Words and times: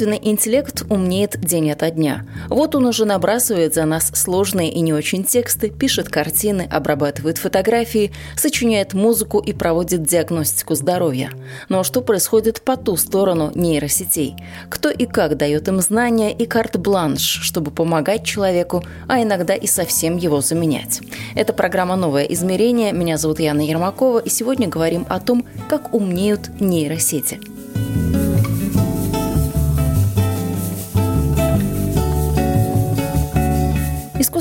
Искусственный 0.00 0.30
интеллект 0.30 0.82
умнеет 0.88 1.38
день 1.38 1.70
ото 1.72 1.90
дня. 1.90 2.26
Вот 2.48 2.74
он 2.74 2.86
уже 2.86 3.04
набрасывает 3.04 3.74
за 3.74 3.84
нас 3.84 4.10
сложные 4.14 4.72
и 4.72 4.80
не 4.80 4.94
очень 4.94 5.24
тексты, 5.24 5.68
пишет 5.68 6.08
картины, 6.08 6.66
обрабатывает 6.70 7.36
фотографии, 7.36 8.10
сочиняет 8.34 8.94
музыку 8.94 9.40
и 9.40 9.52
проводит 9.52 10.02
диагностику 10.04 10.74
здоровья. 10.74 11.32
Но 11.68 11.82
что 11.82 12.00
происходит 12.00 12.62
по 12.62 12.78
ту 12.78 12.96
сторону 12.96 13.52
нейросетей? 13.54 14.36
Кто 14.70 14.88
и 14.88 15.04
как 15.04 15.36
дает 15.36 15.68
им 15.68 15.82
знания 15.82 16.32
и 16.32 16.46
карт-бланш, 16.46 17.20
чтобы 17.20 17.70
помогать 17.70 18.24
человеку, 18.24 18.82
а 19.06 19.20
иногда 19.20 19.54
и 19.54 19.66
совсем 19.66 20.16
его 20.16 20.40
заменять? 20.40 21.02
Это 21.34 21.52
программа 21.52 21.96
«Новое 21.96 22.24
измерение». 22.24 22.94
Меня 22.94 23.18
зовут 23.18 23.38
Яна 23.38 23.60
Ермакова, 23.60 24.20
и 24.20 24.30
сегодня 24.30 24.66
говорим 24.66 25.04
о 25.10 25.20
том, 25.20 25.44
как 25.68 25.92
умнеют 25.92 26.58
нейросети. 26.58 27.38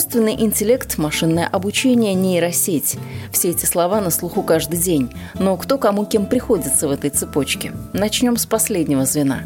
Искусственный 0.10 0.42
интеллект, 0.42 0.98
машинное 0.98 1.46
обучение, 1.46 2.16
нейросеть. 2.16 2.98
Все 3.32 3.52
эти 3.52 3.66
слова 3.66 4.02
на 4.02 4.10
слуху 4.10 4.42
каждый 4.42 4.80
день. 4.80 5.14
Но 5.36 5.56
кто 5.56 5.78
кому 5.78 6.04
кем 6.08 6.26
приходится 6.26 6.88
в 6.88 6.92
этой 6.92 7.12
цепочке? 7.12 7.74
Начнем 7.94 8.36
с 8.36 8.48
последнего 8.48 9.06
звена. 9.06 9.42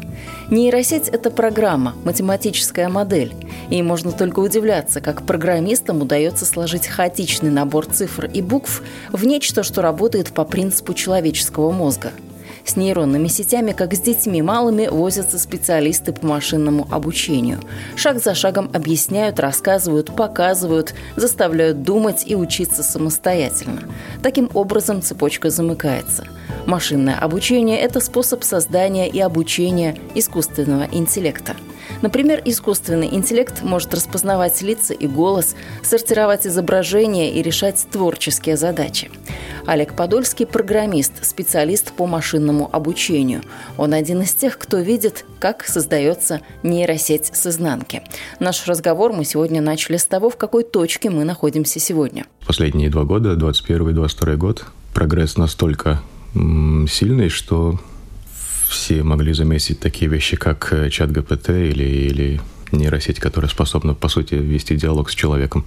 Нейросеть– 0.48 1.08
это 1.12 1.30
программа, 1.30 1.94
математическая 2.04 2.88
модель. 2.88 3.34
И 3.68 3.82
можно 3.82 4.10
только 4.10 4.40
удивляться, 4.40 5.02
как 5.02 5.26
программистам 5.26 6.00
удается 6.00 6.46
сложить 6.46 6.86
хаотичный 6.86 7.50
набор 7.50 7.84
цифр 7.84 8.24
и 8.32 8.40
букв 8.40 8.82
в 9.12 9.26
нечто, 9.26 9.64
что 9.64 9.82
работает 9.82 10.32
по 10.32 10.46
принципу 10.46 10.94
человеческого 10.94 11.72
мозга– 11.72 12.10
с 12.64 12.76
нейронными 12.76 13.28
сетями, 13.28 13.72
как 13.72 13.94
с 13.94 14.00
детьми 14.00 14.42
малыми, 14.42 14.86
возятся 14.86 15.38
специалисты 15.38 16.12
по 16.12 16.26
машинному 16.26 16.86
обучению. 16.90 17.60
Шаг 17.96 18.22
за 18.22 18.34
шагом 18.34 18.70
объясняют, 18.72 19.40
рассказывают, 19.40 20.14
показывают, 20.14 20.94
заставляют 21.16 21.82
думать 21.82 22.24
и 22.26 22.34
учиться 22.34 22.82
самостоятельно. 22.82 23.82
Таким 24.22 24.50
образом 24.54 25.02
цепочка 25.02 25.50
замыкается. 25.50 26.26
Машинное 26.66 27.18
обучение– 27.18 27.78
это 27.80 28.00
способ 28.00 28.42
создания 28.42 29.08
и 29.08 29.20
обучения 29.20 29.96
искусственного 30.14 30.88
интеллекта. 30.90 31.54
Например, 32.00 32.40
искусственный 32.44 33.14
интеллект 33.14 33.62
может 33.62 33.94
распознавать 33.94 34.62
лица 34.62 34.94
и 34.94 35.06
голос, 35.06 35.54
сортировать 35.82 36.46
изображения 36.46 37.32
и 37.32 37.42
решать 37.42 37.86
творческие 37.90 38.56
задачи. 38.56 39.10
Олег 39.66 39.94
Подольский– 39.94 40.46
программист, 40.54 41.24
специалист 41.24 41.92
по 41.92 42.06
машинному 42.06 42.68
обучению. 42.70 43.40
Он 43.78 43.94
один 43.94 44.20
из 44.20 44.34
тех, 44.34 44.58
кто 44.58 44.78
видит, 44.78 45.24
как 45.40 45.64
создается 45.64 46.42
нейросеть 46.62 47.30
с 47.34 47.46
изнанки. 47.46 48.02
Наш 48.40 48.66
разговор 48.66 49.14
мы 49.14 49.24
сегодня 49.24 49.62
начали 49.62 49.96
с 49.96 50.04
того, 50.04 50.28
в 50.28 50.36
какой 50.36 50.64
точке 50.64 51.08
мы 51.08 51.24
находимся 51.24 51.80
сегодня. 51.80 52.26
Последние 52.46 52.90
два 52.90 53.04
года, 53.04 53.36
21 53.36 53.88
и 53.88 53.92
22 53.94 54.36
год, 54.36 54.66
прогресс 54.92 55.38
настолько 55.38 56.02
сильный, 56.34 57.30
что 57.30 57.80
все 58.68 59.02
могли 59.02 59.32
заметить 59.32 59.80
такие 59.80 60.10
вещи, 60.10 60.36
как 60.36 60.72
э, 60.72 60.90
чат 60.90 61.12
ГПТ 61.12 61.50
или, 61.50 61.84
или 61.84 62.40
нейросеть, 62.72 63.20
которая 63.20 63.48
способна, 63.48 63.94
по 63.94 64.08
сути, 64.08 64.34
вести 64.34 64.76
диалог 64.76 65.10
с 65.10 65.14
человеком. 65.14 65.64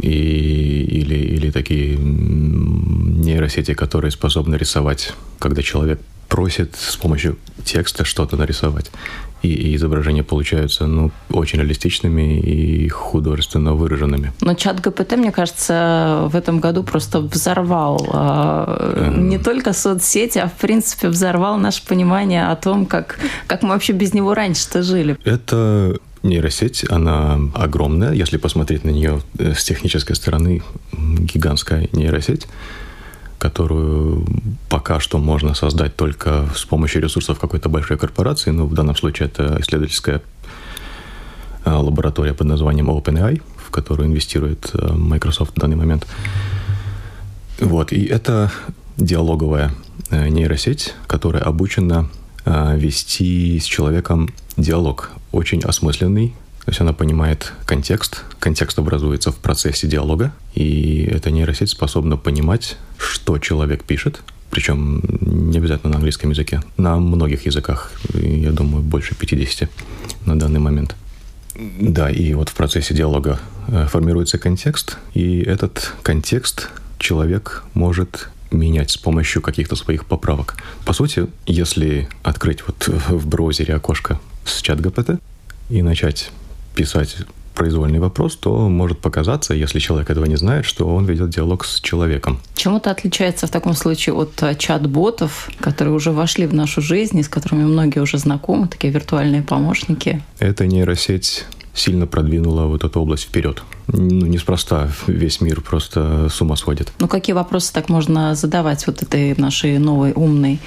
И, 0.00 0.08
или, 0.08 1.16
или 1.16 1.50
такие 1.50 1.96
нейросети, 1.98 3.74
которые 3.74 4.10
способны 4.10 4.56
рисовать, 4.56 5.12
когда 5.38 5.62
человек 5.62 6.00
просит 6.28 6.76
с 6.76 6.96
помощью 6.96 7.38
текста 7.64 8.04
что-то 8.04 8.36
нарисовать 8.36 8.90
и, 9.42 9.48
и 9.48 9.76
изображения 9.76 10.22
получаются 10.22 10.86
ну, 10.86 11.10
очень 11.30 11.58
реалистичными 11.60 12.40
и 12.40 12.88
художественно 12.88 13.74
выраженными. 13.74 14.32
Но 14.40 14.54
чат 14.54 14.80
ГПТ, 14.80 15.16
мне 15.16 15.32
кажется, 15.32 16.28
в 16.30 16.36
этом 16.36 16.60
году 16.60 16.82
просто 16.82 17.20
взорвал 17.20 18.04
э, 18.12 19.14
не 19.16 19.38
только 19.38 19.72
соцсети, 19.72 20.38
а 20.38 20.48
в 20.48 20.54
принципе 20.54 21.08
взорвал 21.08 21.56
наше 21.58 21.86
понимание 21.86 22.48
о 22.48 22.56
том, 22.56 22.86
как, 22.86 23.18
как 23.46 23.62
мы 23.62 23.70
вообще 23.70 23.92
без 23.92 24.12
него 24.12 24.34
раньше-то 24.34 24.82
жили. 24.82 25.16
Это 25.24 25.98
нейросеть, 26.28 26.84
она 26.88 27.38
огромная, 27.54 28.12
если 28.12 28.36
посмотреть 28.36 28.84
на 28.84 28.90
нее 28.90 29.20
э, 29.38 29.54
с 29.54 29.64
технической 29.64 30.16
стороны, 30.16 30.62
гигантская 30.92 31.88
нейросеть 31.92 32.46
которую 33.38 34.26
пока 34.68 34.98
что 34.98 35.18
можно 35.18 35.54
создать 35.54 35.94
только 35.94 36.48
с 36.56 36.64
помощью 36.64 37.02
ресурсов 37.02 37.38
какой-то 37.38 37.68
большой 37.68 37.96
корпорации. 37.96 38.50
Ну, 38.50 38.66
в 38.66 38.74
данном 38.74 38.96
случае 38.96 39.28
это 39.28 39.58
исследовательская 39.60 40.22
э, 41.64 41.70
лаборатория 41.70 42.34
под 42.34 42.48
названием 42.48 42.90
OpenAI, 42.90 43.40
в 43.56 43.70
которую 43.70 44.08
инвестирует 44.08 44.70
э, 44.74 44.92
Microsoft 44.92 45.52
в 45.56 45.60
данный 45.60 45.76
момент. 45.76 46.04
Вот, 47.60 47.92
и 47.92 48.04
это 48.06 48.50
диалоговая 48.96 49.72
нейросеть, 50.10 50.94
которая 51.06 51.42
обучена 51.42 52.08
вести 52.44 53.60
с 53.60 53.64
человеком 53.64 54.30
диалог 54.56 55.10
очень 55.32 55.60
осмысленный, 55.60 56.34
то 56.64 56.70
есть 56.70 56.80
она 56.80 56.92
понимает 56.92 57.52
контекст, 57.64 58.24
контекст 58.38 58.78
образуется 58.78 59.32
в 59.32 59.36
процессе 59.36 59.86
диалога, 59.86 60.32
и 60.54 61.08
эта 61.10 61.30
нейросеть 61.30 61.70
способна 61.70 62.16
понимать, 62.16 62.76
что 62.98 63.38
человек 63.38 63.84
пишет, 63.84 64.20
причем 64.50 65.02
не 65.20 65.58
обязательно 65.58 65.92
на 65.92 65.96
английском 65.96 66.30
языке, 66.30 66.62
на 66.76 66.96
многих 66.98 67.46
языках, 67.46 67.92
я 68.12 68.50
думаю, 68.50 68.82
больше 68.82 69.14
50 69.14 69.68
на 70.26 70.38
данный 70.38 70.60
момент. 70.60 70.94
Да, 71.80 72.10
и 72.10 72.34
вот 72.34 72.50
в 72.50 72.54
процессе 72.54 72.94
диалога 72.94 73.40
э, 73.66 73.86
формируется 73.88 74.38
контекст, 74.38 74.98
и 75.14 75.40
этот 75.40 75.92
контекст 76.02 76.68
человек 76.98 77.64
может 77.74 78.28
менять 78.50 78.90
с 78.90 78.96
помощью 78.96 79.42
каких-то 79.42 79.74
своих 79.76 80.06
поправок. 80.06 80.56
По 80.84 80.92
сути, 80.92 81.26
если 81.46 82.08
открыть 82.22 82.62
вот 82.66 82.88
в 82.88 83.26
браузере 83.26 83.74
окошко 83.74 84.20
с 84.48 84.62
чат 84.62 84.80
ГПТ 84.80 85.20
и 85.70 85.82
начать 85.82 86.30
писать 86.74 87.16
произвольный 87.58 87.98
вопрос, 87.98 88.36
то 88.36 88.68
может 88.68 89.00
показаться, 89.00 89.52
если 89.52 89.80
человек 89.80 90.10
этого 90.10 90.26
не 90.26 90.36
знает, 90.36 90.64
что 90.64 90.86
он 90.86 91.06
ведет 91.06 91.30
диалог 91.30 91.64
с 91.64 91.80
человеком. 91.80 92.40
Чем 92.54 92.76
это 92.76 92.92
отличается 92.92 93.48
в 93.48 93.50
таком 93.50 93.74
случае 93.74 94.14
от 94.14 94.40
э, 94.42 94.54
чат-ботов, 94.54 95.50
которые 95.58 95.92
уже 95.94 96.12
вошли 96.12 96.46
в 96.46 96.54
нашу 96.54 96.80
жизнь 96.80 97.18
и 97.18 97.22
с 97.24 97.28
которыми 97.28 97.64
многие 97.64 97.98
уже 97.98 98.18
знакомы, 98.18 98.68
такие 98.68 98.92
виртуальные 98.92 99.42
помощники? 99.42 100.22
Эта 100.38 100.66
нейросеть 100.66 101.46
сильно 101.78 102.06
продвинула 102.06 102.66
вот 102.66 102.84
эту 102.84 103.00
область 103.00 103.24
вперед. 103.24 103.62
Ну, 103.88 104.26
неспроста 104.26 104.90
весь 105.06 105.40
мир 105.40 105.60
просто 105.60 106.28
с 106.28 106.40
ума 106.40 106.56
сходит. 106.56 106.92
Ну, 106.98 107.08
какие 107.08 107.34
вопросы 107.34 107.72
так 107.72 107.88
можно 107.88 108.34
задавать 108.34 108.86
вот 108.86 109.02
этой 109.02 109.34
нашей 109.36 109.78
новой 109.78 110.12
умной 110.14 110.60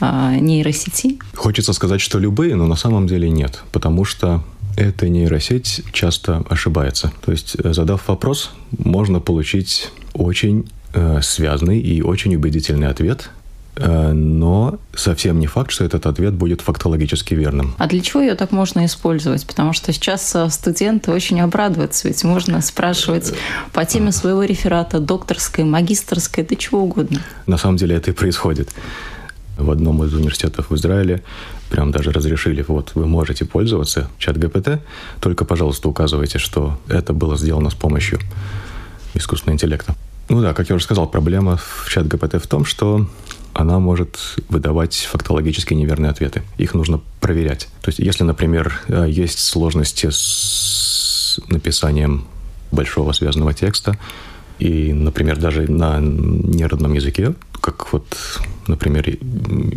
э, 0.00 0.36
нейросети? 0.40 1.18
Хочется 1.34 1.72
сказать, 1.72 2.00
что 2.00 2.18
любые, 2.18 2.56
но 2.56 2.66
на 2.66 2.76
самом 2.76 3.06
деле 3.06 3.30
нет, 3.30 3.62
потому 3.72 4.04
что 4.04 4.42
эта 4.76 5.08
нейросеть 5.08 5.82
часто 5.92 6.44
ошибается. 6.48 7.12
То 7.24 7.32
есть, 7.32 7.56
э, 7.62 7.72
задав 7.72 8.08
вопрос, 8.08 8.50
можно 8.76 9.20
получить 9.20 9.90
очень 10.12 10.68
э, 10.92 11.20
связанный 11.22 11.80
и 11.80 12.02
очень 12.02 12.34
убедительный 12.34 12.88
ответ, 12.88 13.30
но 13.76 14.78
совсем 14.94 15.40
не 15.40 15.46
факт, 15.46 15.70
что 15.70 15.84
этот 15.84 16.06
ответ 16.06 16.34
будет 16.34 16.60
фактологически 16.60 17.34
верным. 17.34 17.74
А 17.78 17.86
для 17.86 18.00
чего 18.00 18.20
ее 18.22 18.34
так 18.34 18.52
можно 18.52 18.84
использовать? 18.86 19.46
Потому 19.46 19.72
что 19.72 19.92
сейчас 19.92 20.34
э, 20.34 20.48
студенты 20.50 21.10
очень 21.10 21.40
обрадуются, 21.40 22.08
ведь 22.08 22.22
можно 22.24 22.60
спрашивать 22.62 23.34
по 23.72 23.84
теме 23.84 24.12
своего 24.12 24.44
реферата, 24.44 25.00
докторской, 25.00 25.64
магистрской, 25.64 26.44
да 26.44 26.54
чего 26.56 26.82
угодно. 26.82 27.20
На 27.46 27.58
самом 27.58 27.76
деле 27.76 27.96
это 27.96 28.12
и 28.12 28.14
происходит. 28.14 28.70
В 29.56 29.70
одном 29.70 30.04
из 30.04 30.12
университетов 30.14 30.70
в 30.70 30.74
Израиле 30.74 31.22
прям 31.70 31.90
даже 31.90 32.12
разрешили, 32.12 32.64
вот 32.66 32.92
вы 32.94 33.06
можете 33.06 33.44
пользоваться 33.44 34.08
чат 34.18 34.36
ГПТ, 34.36 34.80
только, 35.20 35.44
пожалуйста, 35.44 35.88
указывайте, 35.88 36.38
что 36.38 36.78
это 36.88 37.12
было 37.12 37.36
сделано 37.36 37.70
с 37.70 37.74
помощью 37.74 38.20
искусственного 39.14 39.54
интеллекта. 39.54 39.94
Ну 40.28 40.40
да, 40.40 40.54
как 40.54 40.70
я 40.70 40.76
уже 40.76 40.84
сказал, 40.84 41.06
проблема 41.06 41.56
в 41.56 41.88
чат 41.88 42.06
ГПТ 42.08 42.42
в 42.42 42.46
том, 42.46 42.64
что 42.64 43.06
она 43.54 43.78
может 43.78 44.18
выдавать 44.48 45.08
фактологически 45.10 45.74
неверные 45.74 46.10
ответы. 46.10 46.42
Их 46.58 46.74
нужно 46.74 47.00
проверять. 47.20 47.68
То 47.82 47.88
есть, 47.88 48.00
если, 48.00 48.24
например, 48.24 48.80
э, 48.88 49.06
есть 49.08 49.38
сложности 49.38 50.08
с 50.10 51.40
написанием 51.48 52.26
большого 52.72 53.12
связанного 53.12 53.54
текста, 53.54 53.96
и, 54.58 54.92
например, 54.92 55.38
даже 55.38 55.70
на 55.70 55.98
неродном 56.00 56.92
языке, 56.94 57.34
как 57.60 57.92
вот, 57.92 58.06
например, 58.66 59.16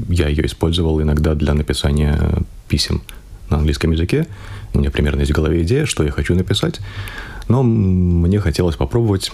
я 0.09 0.27
ее 0.27 0.45
использовал 0.45 1.01
иногда 1.01 1.35
для 1.35 1.53
написания 1.53 2.19
писем 2.67 3.01
на 3.49 3.57
английском 3.57 3.91
языке. 3.91 4.27
У 4.73 4.79
меня 4.79 4.91
примерно 4.91 5.21
есть 5.21 5.31
в 5.31 5.35
голове 5.35 5.63
идея, 5.63 5.85
что 5.85 6.03
я 6.03 6.11
хочу 6.11 6.35
написать, 6.35 6.79
но 7.47 7.63
мне 7.63 8.39
хотелось 8.39 8.75
попробовать 8.75 9.31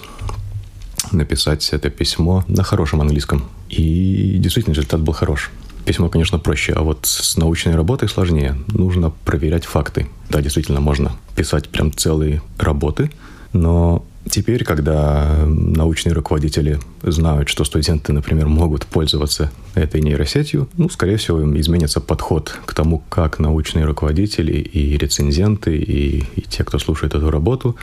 написать 1.12 1.70
это 1.72 1.90
письмо 1.90 2.44
на 2.48 2.64
хорошем 2.64 3.02
английском. 3.02 3.44
И 3.78 4.38
действительно 4.38 4.74
результат 4.74 5.02
был 5.02 5.14
хорош. 5.14 5.52
Письмо, 5.86 6.08
конечно, 6.08 6.40
проще, 6.40 6.74
а 6.74 6.82
вот 6.82 7.06
с 7.06 7.36
научной 7.36 7.76
работой 7.76 8.08
сложнее. 8.08 8.56
Нужно 8.68 9.10
проверять 9.10 9.66
факты. 9.66 10.08
Да, 10.30 10.42
действительно, 10.42 10.80
можно 10.80 11.12
писать 11.36 11.70
прям 11.70 11.92
целые 11.92 12.42
работы, 12.58 13.12
но 13.52 14.06
теперь, 14.30 14.64
когда 14.64 15.44
научные 15.46 16.14
руководители 16.14 16.80
знают, 17.02 17.50
что 17.50 17.66
студенты, 17.66 18.14
например, 18.14 18.48
могут 18.48 18.86
пользоваться 18.86 19.52
этой 19.76 20.02
нейросетью, 20.02 20.70
ну, 20.78 20.90
скорее 20.90 21.18
всего, 21.18 21.42
им 21.42 21.60
изменится 21.60 22.00
подход 22.00 22.58
к 22.66 22.74
тому, 22.74 23.04
как 23.10 23.40
научные 23.40 23.86
руководители 23.86 24.54
и 24.54 24.98
рецензенты, 24.98 25.76
и, 25.78 26.24
и 26.36 26.42
те, 26.42 26.64
кто 26.64 26.80
слушает 26.80 27.14
эту 27.14 27.30
работу, 27.30 27.76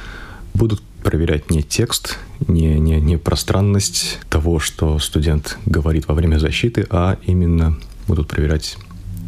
будут 0.54 0.82
проверять 1.02 1.50
не 1.50 1.62
текст, 1.62 2.19
не, 2.47 2.79
не, 2.79 3.00
не 3.00 3.17
пространность 3.17 4.19
того, 4.29 4.58
что 4.58 4.99
студент 4.99 5.58
говорит 5.67 6.08
во 6.08 6.14
время 6.14 6.38
защиты, 6.38 6.87
а 6.91 7.19
именно 7.23 7.79
будут 8.06 8.29
проверять 8.29 8.76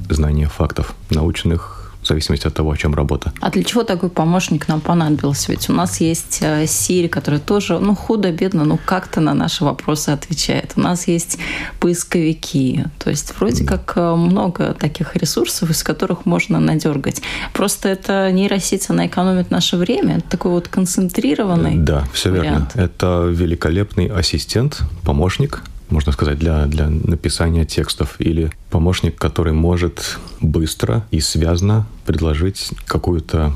знания 0.09 0.49
фактов 0.49 0.95
научных, 1.11 1.82
в 2.03 2.07
зависимости 2.07 2.47
от 2.49 2.55
того, 2.55 2.71
о 2.73 2.77
чем 2.77 2.95
работа. 2.95 3.33
А 3.41 3.51
для 3.51 3.63
чего 3.63 3.85
такой 3.85 4.11
помощник 4.11 4.69
нам 4.69 4.81
понадобился? 4.81 5.53
Ведь 5.53 5.71
у 5.71 5.73
нас 5.73 6.01
есть 6.01 6.39
э, 6.43 6.65
Siri, 6.65 7.09
который 7.09 7.39
тоже, 7.39 7.79
ну, 7.79 7.95
худо-бедно, 7.95 8.65
ну, 8.65 8.79
как-то 8.85 9.21
на 9.21 9.35
наши 9.35 9.65
вопросы 9.65 10.11
отвечает. 10.11 10.73
У 10.77 10.81
нас 10.81 11.07
есть 11.09 11.39
поисковики. 11.81 12.85
То 12.99 13.11
есть 13.11 13.35
вроде 13.39 13.65
как 13.65 13.93
э, 13.97 14.15
много 14.15 14.75
таких 14.75 15.15
ресурсов, 15.17 15.71
из 15.71 15.83
которых 15.83 16.27
можно 16.27 16.59
надергать. 16.61 17.23
Просто 17.53 17.89
это 17.89 18.31
нейросеть, 18.33 18.89
она 18.91 19.07
экономит 19.07 19.51
наше 19.51 19.77
время. 19.77 20.19
Это 20.19 20.29
такой 20.31 20.51
вот 20.51 20.69
концентрированный 20.69 21.77
Да, 21.77 22.05
все 22.13 22.31
вариант. 22.31 22.75
верно. 22.75 22.87
Это 22.87 23.27
великолепный 23.31 24.07
ассистент, 24.07 24.81
помощник, 25.05 25.63
можно 25.93 26.13
сказать, 26.13 26.39
для, 26.39 26.67
для 26.67 26.89
написания 26.89 27.65
текстов, 27.65 28.17
или 28.19 28.51
помощник, 28.71 29.17
который 29.17 29.53
может 29.53 30.19
быстро 30.41 31.07
и 31.11 31.21
связно 31.21 31.87
предложить 32.07 32.71
какую-то 32.87 33.55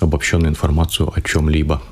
обобщенную 0.00 0.50
информацию 0.50 1.10
о 1.14 1.20
чем-либо 1.20 1.82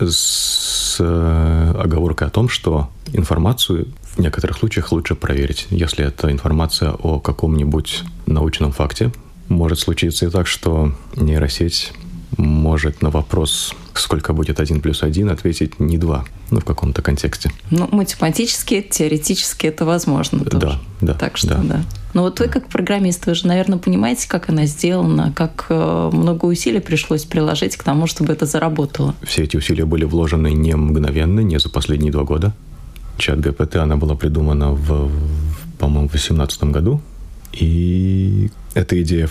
с 0.00 0.96
э, 1.00 1.74
оговоркой 1.78 2.28
о 2.28 2.30
том, 2.30 2.48
что 2.48 2.90
информацию 3.12 3.88
в 4.16 4.18
некоторых 4.18 4.58
случаях 4.58 4.92
лучше 4.92 5.14
проверить. 5.14 5.66
Если 5.70 6.04
это 6.04 6.30
информация 6.30 6.92
о 6.92 7.20
каком-нибудь 7.20 8.02
научном 8.26 8.72
факте, 8.72 9.12
может 9.48 9.78
случиться 9.78 10.26
и 10.26 10.30
так, 10.30 10.46
что 10.46 10.94
нейросеть 11.14 11.92
может 12.36 13.02
на 13.02 13.10
вопрос, 13.10 13.74
сколько 13.94 14.32
будет 14.32 14.60
1 14.60 14.80
плюс 14.80 15.02
1, 15.02 15.30
ответить 15.30 15.80
не 15.80 15.98
2, 15.98 16.24
ну, 16.50 16.60
в 16.60 16.64
каком-то 16.64 17.02
контексте. 17.02 17.50
Ну, 17.70 17.88
математически, 17.90 18.82
теоретически 18.82 19.66
это 19.66 19.84
возможно 19.84 20.44
тоже. 20.44 20.58
Да, 20.58 20.80
да. 21.00 21.14
Так 21.14 21.36
что, 21.36 21.48
да. 21.48 21.62
да. 21.62 21.82
Но 22.14 22.22
вот 22.22 22.40
вы 22.40 22.48
как 22.48 22.68
программист, 22.68 23.26
вы 23.26 23.34
же, 23.34 23.46
наверное, 23.46 23.78
понимаете, 23.78 24.28
как 24.28 24.48
она 24.48 24.66
сделана, 24.66 25.32
как 25.34 25.66
э, 25.68 26.10
много 26.12 26.46
усилий 26.46 26.80
пришлось 26.80 27.24
приложить 27.24 27.76
к 27.76 27.82
тому, 27.82 28.06
чтобы 28.06 28.32
это 28.32 28.46
заработало. 28.46 29.14
Все 29.22 29.42
эти 29.42 29.56
усилия 29.56 29.84
были 29.84 30.04
вложены 30.04 30.52
не 30.52 30.74
мгновенно, 30.74 31.40
не 31.40 31.58
за 31.58 31.68
последние 31.68 32.12
два 32.12 32.24
года. 32.24 32.54
Чат 33.18 33.40
ГПТ, 33.40 33.76
она 33.76 33.96
была 33.96 34.14
придумана 34.14 34.72
в, 34.72 35.10
по-моему, 35.78 36.08
в 36.08 36.12
2018 36.12 36.64
году. 36.64 37.00
И 37.52 38.50
эта 38.74 39.00
идея 39.02 39.28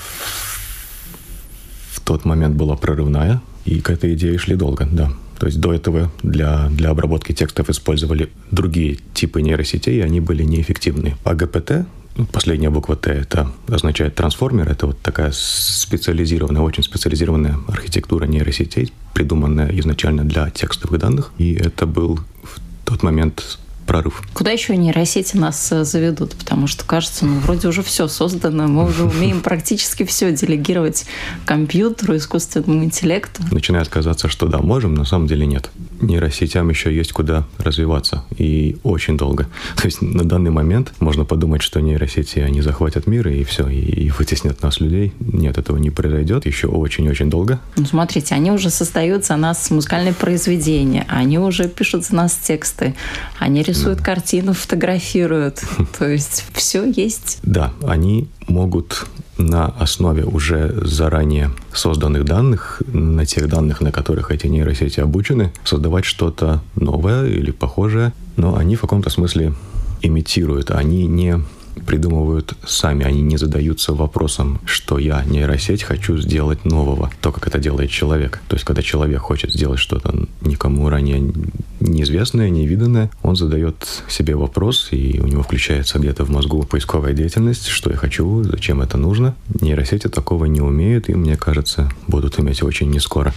тот 2.05 2.23
момент 2.23 2.55
была 2.55 2.77
прорывная, 2.77 3.41
и 3.65 3.81
к 3.81 3.89
этой 3.89 4.13
идее 4.13 4.37
шли 4.37 4.55
долго, 4.55 4.87
да. 4.89 5.11
То 5.39 5.47
есть 5.47 5.59
до 5.59 5.73
этого 5.73 6.11
для, 6.23 6.69
для 6.69 6.91
обработки 6.91 7.33
текстов 7.33 7.69
использовали 7.69 8.31
другие 8.51 8.99
типы 9.13 9.41
нейросетей, 9.41 9.97
и 9.97 10.01
они 10.01 10.21
были 10.21 10.43
неэффективны. 10.43 11.17
А 11.25 11.33
ГПТ, 11.33 11.85
последняя 12.31 12.69
буква 12.69 12.95
Т, 12.95 13.11
это 13.11 13.51
означает 13.67 14.15
трансформер, 14.15 14.69
это 14.69 14.87
вот 14.87 14.99
такая 15.01 15.31
специализированная, 15.33 16.61
очень 16.61 16.83
специализированная 16.83 17.57
архитектура 17.67 18.25
нейросетей, 18.25 18.93
придуманная 19.13 19.69
изначально 19.79 20.23
для 20.23 20.49
текстовых 20.51 21.01
данных, 21.01 21.31
и 21.37 21.53
это 21.53 21.85
был 21.85 22.19
в 22.43 22.59
тот 22.85 23.03
момент 23.03 23.59
прорыв. 23.85 24.23
Куда 24.33 24.51
еще 24.51 24.75
нейросети 24.75 25.37
нас 25.37 25.71
э, 25.71 25.83
заведут? 25.83 26.35
Потому 26.35 26.67
что 26.67 26.85
кажется, 26.85 27.25
ну, 27.25 27.39
вроде 27.39 27.67
уже 27.67 27.83
все 27.83 28.07
создано, 28.07 28.67
мы 28.67 28.85
уже 28.85 29.03
умеем 29.03 29.41
практически 29.41 30.03
все 30.03 30.31
делегировать 30.31 31.05
компьютеру, 31.45 32.17
искусственному 32.17 32.83
интеллекту. 32.83 33.43
Начинает 33.51 33.87
казаться, 33.89 34.27
что 34.27 34.47
да, 34.47 34.59
можем, 34.59 34.93
на 34.93 35.05
самом 35.05 35.27
деле 35.27 35.45
нет. 35.45 35.69
Нейросетям 36.05 36.69
еще 36.69 36.95
есть 36.95 37.11
куда 37.11 37.45
развиваться, 37.57 38.23
и 38.37 38.77
очень 38.83 39.17
долго. 39.17 39.47
То 39.75 39.85
есть 39.85 40.01
на 40.01 40.23
данный 40.23 40.51
момент 40.51 40.93
можно 40.99 41.25
подумать, 41.25 41.61
что 41.61 41.79
нейросети, 41.81 42.39
они 42.39 42.61
захватят 42.61 43.07
мир, 43.07 43.27
и 43.27 43.43
все, 43.43 43.67
и 43.67 44.09
вытеснят 44.09 44.61
нас, 44.61 44.79
людей. 44.79 45.13
Нет, 45.19 45.57
этого 45.57 45.77
не 45.77 45.89
произойдет 45.89 46.45
еще 46.45 46.67
очень-очень 46.67 47.29
долго. 47.29 47.59
Ну, 47.77 47.85
смотрите, 47.85 48.35
они 48.35 48.51
уже 48.51 48.69
создают 48.69 49.25
за 49.25 49.35
нас 49.35 49.69
музыкальные 49.69 50.13
произведения, 50.13 51.05
они 51.09 51.39
уже 51.39 51.67
пишут 51.67 52.05
за 52.05 52.15
нас 52.15 52.35
тексты, 52.35 52.95
они 53.39 53.63
рисуют 53.63 53.99
да. 53.99 54.05
картину, 54.05 54.53
фотографируют. 54.53 55.63
То 55.97 56.07
есть 56.07 56.45
все 56.53 56.85
есть. 56.85 57.39
Да, 57.43 57.73
они 57.83 58.27
могут 58.47 59.05
на 59.37 59.67
основе 59.79 60.23
уже 60.23 60.73
заранее 60.85 61.51
созданных 61.73 62.25
данных, 62.25 62.81
на 62.87 63.25
тех 63.25 63.47
данных, 63.49 63.81
на 63.81 63.91
которых 63.91 64.31
эти 64.31 64.47
нейросети 64.47 64.99
обучены, 64.99 65.51
создавать 65.63 66.05
что-то 66.05 66.61
новое 66.75 67.27
или 67.27 67.51
похожее, 67.51 68.13
но 68.37 68.55
они 68.55 68.75
в 68.75 68.81
каком-то 68.81 69.09
смысле 69.09 69.53
имитируют, 70.01 70.71
они 70.71 71.07
не 71.07 71.41
придумывают 71.85 72.53
сами, 72.65 73.05
они 73.05 73.21
не 73.21 73.37
задаются 73.37 73.93
вопросом, 73.93 74.59
что 74.65 74.97
я, 74.97 75.23
нейросеть, 75.25 75.83
хочу 75.83 76.17
сделать 76.17 76.65
нового, 76.65 77.11
то, 77.21 77.31
как 77.31 77.47
это 77.47 77.59
делает 77.59 77.89
человек. 77.89 78.41
То 78.47 78.55
есть, 78.55 78.65
когда 78.65 78.81
человек 78.81 79.21
хочет 79.21 79.51
сделать 79.51 79.79
что-то 79.79 80.27
никому 80.41 80.89
ранее 80.89 81.33
неизвестное, 81.79 82.49
невиданное, 82.49 83.09
он 83.21 83.35
задает 83.35 84.03
себе 84.07 84.35
вопрос, 84.35 84.89
и 84.91 85.19
у 85.19 85.27
него 85.27 85.43
включается 85.43 85.99
где-то 85.99 86.25
в 86.25 86.29
мозгу 86.29 86.63
поисковая 86.63 87.13
деятельность, 87.13 87.67
что 87.67 87.89
я 87.89 87.97
хочу, 87.97 88.43
зачем 88.43 88.81
это 88.81 88.97
нужно. 88.97 89.35
Нейросети 89.61 90.07
такого 90.07 90.45
не 90.45 90.61
умеют, 90.61 91.09
и, 91.09 91.15
мне 91.15 91.37
кажется, 91.37 91.91
будут 92.07 92.39
иметь 92.39 92.63
очень 92.63 92.89
не 92.89 92.99
скоро. 92.99 93.33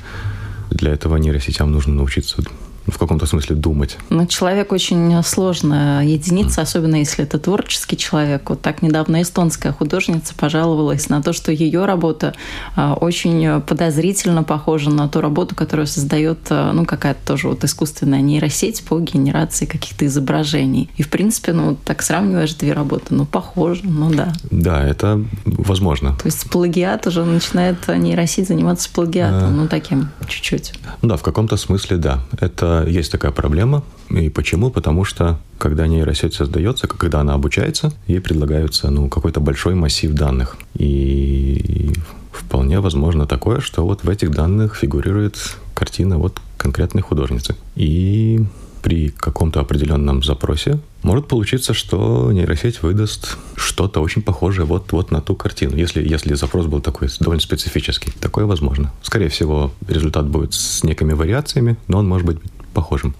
Для 0.70 0.92
этого 0.92 1.16
нейросетям 1.16 1.72
нужно 1.72 1.94
научиться 1.94 2.42
в 2.88 2.98
каком-то 2.98 3.26
смысле 3.26 3.56
думать. 3.56 3.98
Ну, 4.10 4.26
человек 4.26 4.72
очень 4.72 5.22
сложная 5.22 6.04
единица, 6.04 6.62
особенно 6.62 6.96
если 6.96 7.24
это 7.24 7.38
творческий 7.38 7.96
человек. 7.96 8.48
Вот 8.50 8.62
так 8.62 8.82
недавно 8.82 9.22
эстонская 9.22 9.72
художница 9.72 10.34
пожаловалась 10.34 11.08
на 11.08 11.22
то, 11.22 11.32
что 11.32 11.52
ее 11.52 11.84
работа 11.84 12.34
а, 12.76 12.94
очень 12.94 13.60
подозрительно 13.60 14.42
похожа 14.42 14.90
на 14.90 15.08
ту 15.08 15.20
работу, 15.20 15.54
которую 15.54 15.86
создает 15.86 16.38
ну, 16.50 16.84
какая-то 16.84 17.20
тоже 17.24 17.48
вот 17.48 17.64
искусственная 17.64 18.20
нейросеть 18.20 18.84
по 18.84 18.98
генерации 18.98 19.66
каких-то 19.66 20.06
изображений. 20.06 20.90
И, 20.96 21.02
в 21.02 21.10
принципе, 21.10 21.52
ну, 21.52 21.76
так 21.84 22.02
сравниваешь 22.02 22.54
две 22.54 22.72
работы, 22.72 23.14
ну, 23.14 23.26
похоже, 23.26 23.82
ну 23.84 24.10
да. 24.10 24.32
Да, 24.50 24.84
это 24.86 25.22
возможно. 25.44 26.16
То 26.16 26.26
есть 26.26 26.48
плагиат 26.50 27.06
уже 27.06 27.24
начинает 27.24 27.86
нейросеть 27.88 28.48
заниматься 28.48 28.90
плагиатом, 28.92 29.48
а... 29.48 29.50
ну, 29.50 29.68
таким 29.68 30.08
чуть-чуть. 30.26 30.72
Да, 31.02 31.16
в 31.16 31.22
каком-то 31.22 31.56
смысле, 31.56 31.96
да. 31.96 32.20
Это 32.40 32.77
есть 32.86 33.12
такая 33.12 33.32
проблема. 33.32 33.82
И 34.10 34.28
почему? 34.30 34.70
Потому 34.70 35.04
что 35.04 35.38
когда 35.58 35.86
нейросеть 35.86 36.34
создается, 36.34 36.86
когда 36.86 37.20
она 37.20 37.34
обучается, 37.34 37.92
ей 38.06 38.20
предлагается 38.20 38.90
ну, 38.90 39.08
какой-то 39.08 39.40
большой 39.40 39.74
массив 39.74 40.12
данных. 40.12 40.56
И 40.74 41.92
вполне 42.32 42.80
возможно 42.80 43.26
такое, 43.26 43.60
что 43.60 43.84
вот 43.84 44.04
в 44.04 44.08
этих 44.08 44.30
данных 44.30 44.76
фигурирует 44.76 45.56
картина 45.74 46.18
вот 46.18 46.40
конкретной 46.56 47.02
художницы. 47.02 47.54
И 47.76 48.44
при 48.82 49.08
каком-то 49.10 49.60
определенном 49.60 50.22
запросе 50.22 50.78
может 51.02 51.28
получиться, 51.28 51.74
что 51.74 52.30
нейросеть 52.32 52.82
выдаст 52.82 53.36
что-то 53.56 54.00
очень 54.00 54.22
похожее 54.22 54.64
вот, 54.64 54.92
вот 54.92 55.10
на 55.10 55.20
ту 55.20 55.34
картину, 55.34 55.76
если, 55.76 56.06
если 56.06 56.34
запрос 56.34 56.66
был 56.66 56.80
такой 56.80 57.08
довольно 57.20 57.40
специфический. 57.40 58.12
Такое 58.20 58.46
возможно. 58.46 58.92
Скорее 59.02 59.28
всего, 59.28 59.72
результат 59.86 60.26
будет 60.26 60.54
с 60.54 60.82
некими 60.84 61.12
вариациями, 61.12 61.76
но 61.86 61.98
он 61.98 62.08
может 62.08 62.26
быть 62.26 62.38
похожим. 62.74 63.14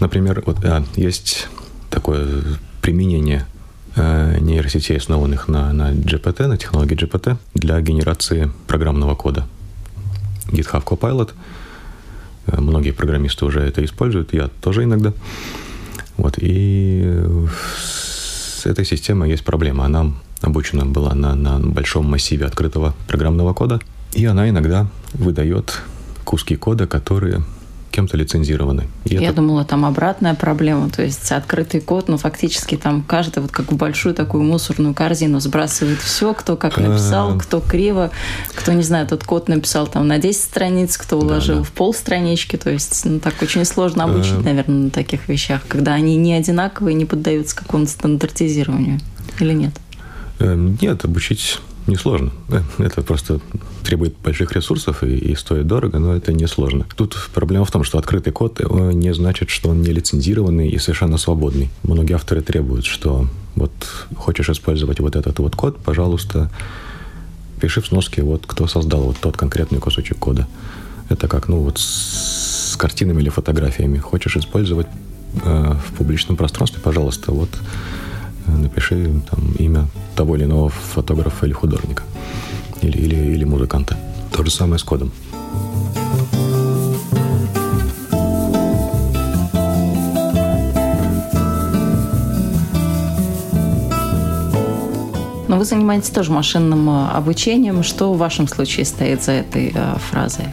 Например, 0.00 0.42
вот 0.46 0.64
а, 0.64 0.84
есть 0.96 1.48
такое 1.90 2.42
применение 2.80 3.46
нейросетей, 3.94 4.96
основанных 4.96 5.48
на, 5.48 5.70
на 5.74 5.92
GPT, 5.92 6.46
на 6.46 6.56
технологии 6.56 6.96
GPT, 6.96 7.36
для 7.52 7.78
генерации 7.82 8.50
программного 8.66 9.14
кода. 9.14 9.46
GitHub 10.46 10.84
Copilot. 10.84 11.32
Э, 12.46 12.60
многие 12.60 12.92
программисты 12.92 13.44
уже 13.44 13.60
это 13.60 13.84
используют, 13.84 14.32
я 14.32 14.48
тоже 14.60 14.84
иногда. 14.84 15.12
Вот, 16.16 16.34
и 16.38 17.22
с 17.82 18.66
этой 18.66 18.84
системой 18.84 19.30
есть 19.30 19.44
проблема. 19.44 19.86
Она 19.86 20.12
обучена 20.40 20.84
была 20.84 21.14
на, 21.14 21.34
на 21.34 21.58
большом 21.58 22.06
массиве 22.06 22.46
открытого 22.46 22.94
программного 23.08 23.54
кода, 23.54 23.80
и 24.12 24.24
она 24.26 24.48
иногда 24.48 24.86
выдает 25.14 25.80
куски 26.24 26.56
кода, 26.56 26.86
которые 26.86 27.42
кем-то 27.92 28.16
лицензированы. 28.16 28.88
И 29.04 29.14
Я 29.14 29.28
это... 29.28 29.36
думала, 29.36 29.64
там 29.64 29.84
обратная 29.84 30.34
проблема, 30.34 30.90
то 30.90 31.02
есть 31.02 31.30
открытый 31.30 31.80
код, 31.80 32.08
но 32.08 32.16
фактически 32.16 32.76
там 32.76 33.02
каждый 33.02 33.40
вот 33.40 33.52
как 33.52 33.70
в 33.70 33.76
большую 33.76 34.14
такую 34.14 34.42
мусорную 34.42 34.94
корзину 34.94 35.38
сбрасывает 35.38 36.00
все, 36.00 36.34
кто 36.34 36.56
как 36.56 36.78
написал, 36.78 37.38
кто 37.38 37.60
криво, 37.60 38.10
кто, 38.54 38.72
не 38.72 38.82
знаю, 38.82 39.06
тот 39.06 39.24
код 39.24 39.48
написал 39.48 39.86
там 39.86 40.08
на 40.08 40.18
10 40.18 40.42
страниц, 40.42 40.96
кто 40.96 41.18
уложил 41.18 41.56
да, 41.56 41.60
да. 41.60 41.66
в 41.66 41.72
полстранички, 41.72 42.56
то 42.56 42.70
есть 42.70 43.04
ну, 43.04 43.20
так 43.20 43.34
очень 43.42 43.64
сложно 43.64 44.04
обучить, 44.04 44.42
наверное, 44.42 44.84
на 44.84 44.90
таких 44.90 45.28
вещах, 45.28 45.62
когда 45.68 45.92
они 45.92 46.16
не 46.16 46.34
одинаковые, 46.34 46.94
не 46.94 47.04
поддаются 47.04 47.54
какому-то 47.54 47.90
стандартизированию, 47.90 49.00
или 49.38 49.52
нет? 49.52 49.74
Эм, 50.38 50.78
нет, 50.80 51.04
обучить 51.04 51.58
несложно. 51.86 52.30
Э, 52.48 52.62
это 52.78 53.02
просто 53.02 53.40
требует 53.84 54.14
больших 54.22 54.52
ресурсов 54.52 55.02
и, 55.02 55.16
и 55.16 55.34
стоит 55.34 55.66
дорого, 55.66 55.98
но 55.98 56.14
это 56.14 56.32
несложно. 56.32 56.86
Тут 56.96 57.30
проблема 57.34 57.64
в 57.64 57.70
том, 57.70 57.84
что 57.84 57.98
открытый 57.98 58.32
код 58.32 58.60
не 58.92 59.12
значит, 59.14 59.50
что 59.50 59.70
он 59.70 59.82
не 59.82 59.92
лицензированный 59.92 60.68
и 60.68 60.78
совершенно 60.78 61.18
свободный. 61.18 61.70
Многие 61.82 62.14
авторы 62.14 62.42
требуют, 62.42 62.84
что 62.84 63.26
вот 63.54 63.72
хочешь 64.16 64.48
использовать 64.48 65.00
вот 65.00 65.16
этот 65.16 65.38
вот 65.38 65.56
код, 65.56 65.78
пожалуйста, 65.78 66.50
пиши 67.60 67.80
в 67.80 67.86
сноске, 67.86 68.22
вот 68.22 68.44
кто 68.46 68.66
создал 68.66 69.02
вот 69.02 69.18
тот 69.20 69.36
конкретный 69.36 69.78
кусочек 69.78 70.18
кода. 70.18 70.48
Это 71.08 71.28
как, 71.28 71.48
ну 71.48 71.58
вот 71.58 71.78
с 71.78 72.76
картинами 72.76 73.20
или 73.20 73.28
фотографиями. 73.28 73.98
Хочешь 73.98 74.36
использовать 74.36 74.86
э, 75.44 75.74
в 75.74 75.96
публичном 75.96 76.36
пространстве, 76.36 76.80
пожалуйста, 76.82 77.32
вот 77.32 77.50
напиши 78.46 79.20
там, 79.30 79.52
имя 79.58 79.86
того 80.16 80.36
или 80.36 80.44
иного 80.44 80.68
фотографа 80.68 81.46
или 81.46 81.52
художника, 81.52 82.02
или, 82.80 82.98
или, 82.98 83.16
или 83.16 83.44
музыканта. 83.44 83.96
То 84.32 84.44
же 84.44 84.50
самое 84.50 84.78
с 84.78 84.82
кодом. 84.84 85.12
Но 95.52 95.58
вы 95.58 95.66
занимаетесь 95.66 96.08
тоже 96.08 96.32
машинным 96.32 96.88
э, 96.88 97.08
обучением. 97.10 97.82
Что 97.82 98.14
в 98.14 98.16
вашем 98.16 98.48
случае 98.48 98.86
стоит 98.86 99.22
за 99.22 99.32
этой 99.32 99.70
э, 99.74 99.96
фразой? 100.10 100.46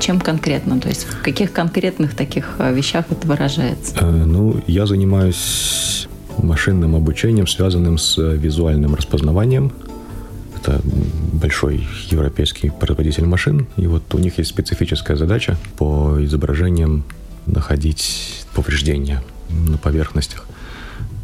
Чем 0.00 0.20
конкретно? 0.20 0.80
То 0.80 0.88
есть 0.88 1.04
в 1.04 1.20
каких 1.20 1.52
конкретных 1.52 2.16
таких 2.16 2.54
э, 2.58 2.72
вещах 2.72 3.04
это 3.10 3.28
выражается? 3.28 4.02
Ну, 4.02 4.58
я 4.66 4.86
занимаюсь 4.86 6.08
машинным 6.42 6.94
обучением, 6.94 7.46
связанным 7.46 7.98
с 7.98 8.16
визуальным 8.16 8.94
распознаванием. 8.94 9.72
Это 10.56 10.80
большой 11.32 11.86
европейский 12.10 12.70
производитель 12.70 13.26
машин, 13.26 13.66
и 13.76 13.86
вот 13.86 14.02
у 14.14 14.18
них 14.18 14.38
есть 14.38 14.50
специфическая 14.50 15.16
задача 15.16 15.56
по 15.76 16.16
изображениям 16.20 17.04
находить 17.46 18.44
повреждения 18.54 19.22
на 19.48 19.78
поверхностях. 19.78 20.46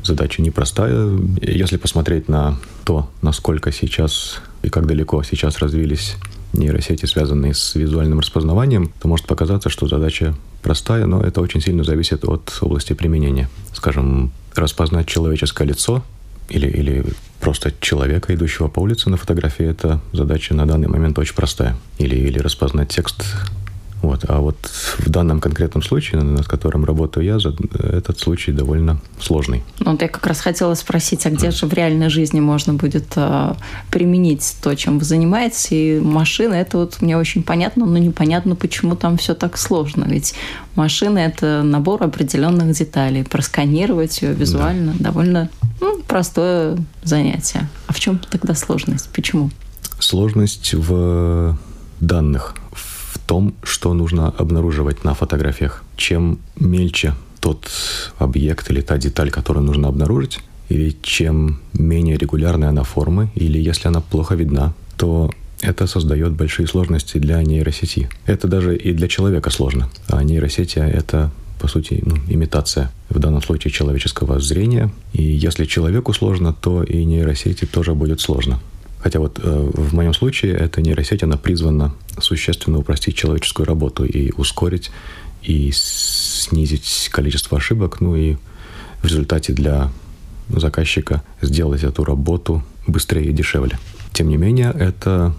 Задача 0.04 0.42
непростая. 0.42 1.18
Если 1.40 1.78
посмотреть 1.78 2.28
на 2.28 2.58
то, 2.84 3.08
насколько 3.22 3.72
сейчас 3.72 4.40
и 4.62 4.68
как 4.68 4.86
далеко 4.86 5.22
сейчас 5.22 5.58
развились 5.58 6.16
нейросети, 6.52 7.06
связанные 7.06 7.54
с 7.54 7.74
визуальным 7.74 8.20
распознаванием, 8.20 8.92
то 9.00 9.08
может 9.08 9.26
показаться, 9.26 9.70
что 9.70 9.88
задача 9.88 10.34
простая, 10.62 11.06
но 11.06 11.22
это 11.22 11.40
очень 11.40 11.60
сильно 11.60 11.84
зависит 11.84 12.24
от 12.24 12.58
области 12.60 12.92
применения. 12.92 13.48
Скажем, 13.72 14.30
распознать 14.54 15.06
человеческое 15.06 15.68
лицо 15.68 16.04
или, 16.48 16.68
или 16.68 17.04
просто 17.40 17.72
человека, 17.80 18.34
идущего 18.34 18.68
по 18.68 18.80
улице 18.80 19.10
на 19.10 19.16
фотографии, 19.16 19.64
это 19.66 20.00
задача 20.12 20.54
на 20.54 20.66
данный 20.66 20.88
момент 20.88 21.18
очень 21.18 21.34
простая. 21.34 21.76
Или, 21.98 22.16
или 22.16 22.38
распознать 22.38 22.88
текст 22.88 23.24
вот. 24.06 24.24
А 24.28 24.40
вот 24.40 24.56
в 24.98 25.08
данном 25.08 25.40
конкретном 25.40 25.82
случае, 25.82 26.22
над 26.22 26.46
которым 26.46 26.84
работаю 26.84 27.24
я, 27.24 27.36
этот 27.36 28.18
случай 28.18 28.52
довольно 28.52 29.00
сложный. 29.20 29.62
Ну, 29.80 29.92
вот 29.92 30.02
я 30.02 30.08
как 30.08 30.26
раз 30.26 30.40
хотела 30.40 30.74
спросить, 30.74 31.26
а 31.26 31.30
где 31.30 31.50
же 31.50 31.66
в 31.66 31.72
реальной 31.72 32.08
жизни 32.08 32.40
можно 32.40 32.74
будет 32.74 33.06
э, 33.16 33.54
применить 33.90 34.56
то, 34.62 34.74
чем 34.74 34.98
вы 34.98 35.04
занимаетесь? 35.04 35.68
И 35.70 36.00
машина, 36.02 36.54
это 36.54 36.78
вот 36.78 37.00
мне 37.00 37.16
очень 37.16 37.42
понятно, 37.42 37.86
но 37.86 37.98
непонятно, 37.98 38.56
почему 38.56 38.96
там 38.96 39.16
все 39.16 39.34
так 39.34 39.56
сложно. 39.58 40.04
Ведь 40.04 40.34
машина– 40.74 41.18
это 41.20 41.62
набор 41.62 42.02
определенных 42.02 42.76
деталей. 42.76 43.24
Просканировать 43.24 44.22
ее 44.22 44.32
визуально 44.32 44.94
да. 44.98 45.04
довольно 45.04 45.50
ну, 45.80 46.02
простое 46.02 46.78
занятие. 47.02 47.68
А 47.86 47.92
в 47.92 48.00
чем 48.00 48.18
тогда 48.30 48.54
сложность? 48.54 49.08
Почему? 49.12 49.50
Сложность 49.98 50.74
в 50.74 51.56
данных, 52.00 52.54
том, 53.34 53.52
что 53.64 53.94
нужно 53.94 54.28
обнаруживать 54.28 55.04
на 55.04 55.12
фотографиях. 55.14 55.82
Чем 55.96 56.38
мельче 56.60 57.14
тот 57.40 57.68
объект 58.18 58.70
или 58.70 58.80
та 58.80 58.96
деталь, 58.96 59.30
которую 59.30 59.66
нужно 59.66 59.88
обнаружить, 59.88 60.38
или 60.68 60.94
чем 61.02 61.58
менее 61.72 62.16
регулярная 62.16 62.68
она 62.68 62.84
формы, 62.84 63.28
или 63.34 63.58
если 63.70 63.88
она 63.88 64.00
плохо 64.00 64.36
видна, 64.36 64.72
то 64.96 65.30
это 65.62 65.88
создает 65.88 66.32
большие 66.32 66.68
сложности 66.68 67.18
для 67.18 67.42
нейросети. 67.42 68.08
Это 68.26 68.46
даже 68.46 68.76
и 68.76 68.92
для 68.92 69.08
человека 69.08 69.50
сложно. 69.50 69.88
А 70.08 70.22
нейросети— 70.22 70.78
это 71.00 71.30
по 71.58 71.68
сути, 71.68 72.02
ну, 72.06 72.16
имитация 72.28 72.90
в 73.08 73.18
данном 73.18 73.42
случае 73.42 73.72
человеческого 73.72 74.38
зрения. 74.38 74.90
И 75.12 75.22
если 75.22 75.64
человеку 75.64 76.12
сложно, 76.12 76.52
то 76.52 76.84
и 76.84 77.04
нейросети 77.04 77.64
тоже 77.66 77.94
будет 77.94 78.20
сложно. 78.20 78.60
Хотя 79.04 79.18
вот 79.18 79.38
э, 79.38 79.70
в 79.74 79.94
моем 79.94 80.14
случае 80.14 80.54
эта 80.54 80.80
нейросеть, 80.80 81.22
она 81.22 81.36
призвана 81.36 81.94
существенно 82.18 82.78
упростить 82.78 83.14
человеческую 83.14 83.66
работу 83.66 84.02
и 84.02 84.32
ускорить, 84.32 84.90
и 85.42 85.70
снизить 85.74 87.10
количество 87.12 87.58
ошибок, 87.58 88.00
ну 88.00 88.16
и 88.16 88.36
в 89.02 89.04
результате 89.04 89.52
для 89.52 89.92
заказчика 90.48 91.22
сделать 91.42 91.84
эту 91.84 92.02
работу 92.02 92.62
быстрее 92.86 93.26
и 93.26 93.32
дешевле. 93.32 93.78
Тем 94.14 94.28
не 94.28 94.38
менее, 94.38 94.74
это 94.74 95.34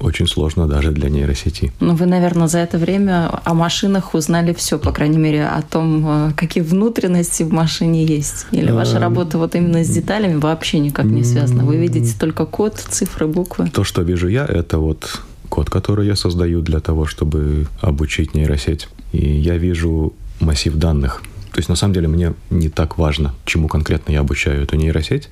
очень 0.00 0.26
сложно 0.26 0.66
даже 0.66 0.92
для 0.92 1.08
нейросети. 1.08 1.72
Ну, 1.80 1.94
вы, 1.94 2.06
наверное, 2.06 2.48
за 2.48 2.58
это 2.58 2.78
время 2.78 3.30
о 3.44 3.54
машинах 3.54 4.14
узнали 4.14 4.52
все, 4.52 4.78
по 4.78 4.92
крайней 4.92 5.18
мере, 5.18 5.46
о 5.46 5.62
том, 5.62 6.04
э, 6.06 6.32
какие 6.36 6.62
внутренности 6.62 7.42
в 7.42 7.52
машине 7.52 8.04
есть. 8.04 8.46
Или 8.52 8.70
ваша 8.70 8.96
эм, 8.96 9.02
работа 9.02 9.38
вот 9.38 9.54
именно 9.54 9.82
с 9.84 9.88
деталями 9.88 10.36
вообще 10.36 10.78
никак 10.78 11.06
не 11.06 11.24
связана? 11.24 11.64
Вы 11.64 11.76
видите 11.76 12.14
только 12.18 12.46
код, 12.46 12.76
цифры, 12.76 13.26
буквы? 13.26 13.68
То, 13.70 13.84
что 13.84 14.02
вижу 14.02 14.28
я, 14.28 14.44
это 14.44 14.78
вот 14.78 15.20
код, 15.48 15.70
который 15.70 16.06
я 16.06 16.16
создаю 16.16 16.60
для 16.60 16.80
того, 16.80 17.06
чтобы 17.06 17.66
обучить 17.80 18.34
нейросеть. 18.34 18.88
И 19.12 19.26
я 19.26 19.56
вижу 19.56 20.12
массив 20.40 20.74
данных. 20.74 21.22
То 21.52 21.58
есть, 21.58 21.68
на 21.68 21.76
самом 21.76 21.94
деле, 21.94 22.08
мне 22.08 22.34
не 22.50 22.68
так 22.68 22.98
важно, 22.98 23.34
чему 23.44 23.68
конкретно 23.68 24.12
я 24.12 24.20
обучаю 24.20 24.62
эту 24.62 24.76
нейросеть. 24.76 25.28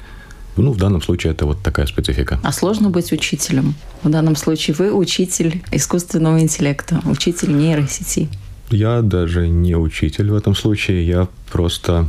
Ну, 0.56 0.72
в 0.72 0.78
данном 0.78 1.02
случае 1.02 1.32
это 1.32 1.46
вот 1.46 1.62
такая 1.62 1.86
специфика. 1.86 2.40
А 2.42 2.52
сложно 2.52 2.90
быть 2.90 3.12
учителем? 3.12 3.74
В 4.02 4.10
данном 4.10 4.36
случае 4.36 4.76
вы 4.78 4.92
учитель 4.92 5.62
искусственного 5.70 6.40
интеллекта, 6.40 7.00
учитель 7.04 7.56
нейросети. 7.56 8.28
Я 8.70 9.02
даже 9.02 9.48
не 9.48 9.76
учитель 9.76 10.30
в 10.30 10.34
этом 10.34 10.54
случае, 10.54 11.06
я 11.06 11.28
просто 11.52 12.08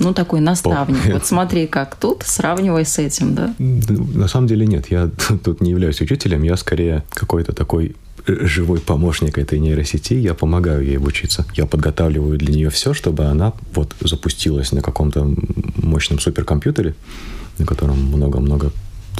ну, 0.00 0.14
такой 0.14 0.40
наставник. 0.40 1.06
О. 1.06 1.12
Вот 1.14 1.26
смотри, 1.26 1.66
как 1.66 1.96
тут, 1.96 2.22
сравнивай 2.24 2.84
с 2.84 2.98
этим, 2.98 3.34
да? 3.34 3.54
На 3.58 4.28
самом 4.28 4.46
деле 4.46 4.66
нет, 4.66 4.90
я 4.90 5.10
тут 5.44 5.60
не 5.60 5.70
являюсь 5.70 6.00
учителем, 6.00 6.42
я 6.42 6.56
скорее 6.56 7.04
какой-то 7.10 7.52
такой 7.52 7.96
живой 8.26 8.78
помощник 8.78 9.38
этой 9.38 9.58
нейросети, 9.58 10.14
я 10.14 10.34
помогаю 10.34 10.84
ей 10.84 10.98
обучиться. 10.98 11.46
Я 11.54 11.66
подготавливаю 11.66 12.38
для 12.38 12.52
нее 12.52 12.70
все, 12.70 12.92
чтобы 12.92 13.24
она 13.24 13.54
вот 13.74 13.94
запустилась 14.00 14.72
на 14.72 14.82
каком-то 14.82 15.34
мощном 15.76 16.20
суперкомпьютере, 16.20 16.94
на 17.58 17.66
котором 17.66 17.98
много-много 17.98 18.72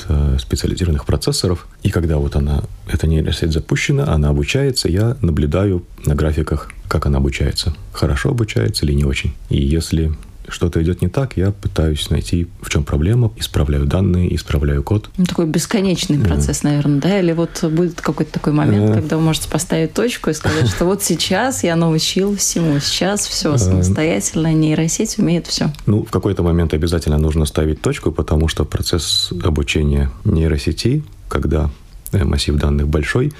э, 0.08 0.36
специализированных 0.40 1.04
процессоров. 1.04 1.66
И 1.82 1.90
когда 1.90 2.18
вот 2.18 2.36
она, 2.36 2.64
эта 2.86 3.06
нейросеть 3.06 3.52
запущена, 3.52 4.12
она 4.12 4.28
обучается, 4.28 4.88
я 4.88 5.16
наблюдаю 5.20 5.84
на 6.06 6.14
графиках, 6.14 6.70
как 6.88 7.06
она 7.06 7.18
обучается. 7.18 7.74
Хорошо 7.92 8.30
обучается 8.30 8.84
или 8.84 8.92
не 8.92 9.04
очень. 9.04 9.34
И 9.48 9.62
если 9.62 10.12
что-то 10.48 10.82
идет 10.82 11.02
не 11.02 11.08
так, 11.08 11.36
я 11.36 11.52
пытаюсь 11.52 12.10
найти, 12.10 12.48
в 12.60 12.70
чем 12.70 12.84
проблема, 12.84 13.32
исправляю 13.36 13.86
данные, 13.86 14.34
исправляю 14.34 14.82
код. 14.82 15.10
Ну, 15.16 15.24
такой 15.24 15.46
бесконечный 15.46 16.18
процесс, 16.18 16.62
mm. 16.62 16.64
наверное, 16.64 17.00
да? 17.00 17.18
Или 17.20 17.32
вот 17.32 17.64
будет 17.64 18.00
какой-то 18.00 18.32
такой 18.32 18.52
момент, 18.52 18.90
mm. 18.90 18.94
когда 18.94 19.16
вы 19.16 19.22
можете 19.22 19.48
поставить 19.48 19.92
точку 19.92 20.30
и 20.30 20.32
сказать, 20.32 20.68
что 20.68 20.84
вот 20.84 21.02
сейчас 21.02 21.64
я 21.64 21.76
научил 21.76 22.36
всему, 22.36 22.78
сейчас 22.80 23.26
все 23.26 23.56
самостоятельно, 23.56 24.52
нейросеть 24.52 25.18
умеет 25.18 25.46
все. 25.46 25.72
Ну, 25.86 26.04
в 26.04 26.10
какой-то 26.10 26.42
момент 26.42 26.74
обязательно 26.74 27.18
нужно 27.18 27.44
ставить 27.44 27.80
точку, 27.80 28.12
потому 28.12 28.48
что 28.48 28.64
процесс 28.64 29.32
обучения 29.44 30.10
нейросети, 30.24 31.02
когда 31.28 31.70
э, 32.12 32.24
массив 32.24 32.56
данных 32.56 32.88
большой, 32.88 33.32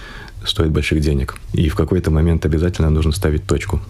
стоит 0.44 0.70
больших 0.70 1.00
денег. 1.00 1.36
И 1.52 1.68
в 1.68 1.74
какой-то 1.74 2.10
момент 2.10 2.44
обязательно 2.44 2.90
нужно 2.90 3.12
ставить 3.12 3.46
точку. 3.46 3.80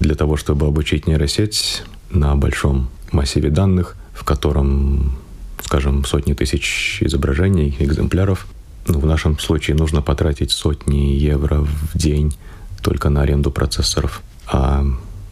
Для 0.00 0.14
того, 0.14 0.36
чтобы 0.36 0.66
обучить 0.66 1.06
нейросеть, 1.06 1.82
на 2.10 2.36
большом 2.36 2.88
массиве 3.12 3.50
данных, 3.50 3.96
в 4.12 4.24
котором, 4.24 5.16
скажем, 5.62 6.04
сотни 6.04 6.34
тысяч 6.34 6.98
изображений, 7.00 7.76
экземпляров. 7.78 8.46
Ну, 8.86 8.98
в 8.98 9.06
нашем 9.06 9.38
случае 9.38 9.76
нужно 9.76 10.02
потратить 10.02 10.50
сотни 10.50 11.14
евро 11.14 11.60
в 11.60 11.96
день 11.96 12.36
только 12.82 13.10
на 13.10 13.22
аренду 13.22 13.50
процессоров. 13.50 14.22
А 14.46 14.84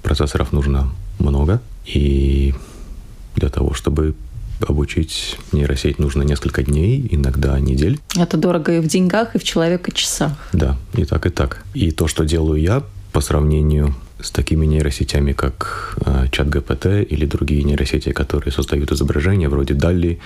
процессоров 0.02 0.52
нужно 0.52 0.90
много, 1.18 1.60
и 1.86 2.54
для 3.36 3.48
того, 3.48 3.74
чтобы 3.74 4.14
обучить 4.66 5.38
нейросеть 5.52 5.98
нужно 5.98 6.22
несколько 6.22 6.62
дней, 6.62 7.06
иногда 7.10 7.58
недель. 7.60 8.00
Это 8.16 8.36
дорого 8.36 8.76
и 8.76 8.80
в 8.80 8.86
деньгах, 8.86 9.34
и 9.34 9.38
в 9.38 9.44
человека 9.44 9.92
часах. 9.92 10.32
Да, 10.52 10.76
и 10.94 11.04
так, 11.04 11.26
и 11.26 11.30
так. 11.30 11.64
И 11.74 11.90
то, 11.90 12.08
что 12.08 12.24
делаю 12.24 12.60
я 12.60 12.82
по 13.12 13.20
сравнению 13.20 13.94
с 14.20 14.30
такими 14.30 14.66
нейросетями, 14.66 15.32
как 15.32 15.96
э, 16.04 16.26
чат 16.30 16.48
ГПТ 16.48 16.86
или 17.08 17.24
другие 17.24 17.62
нейросети, 17.62 18.12
которые 18.12 18.52
создают 18.52 18.90
изображения 18.90 19.48
вроде 19.48 19.74
DALL-E 19.74 20.18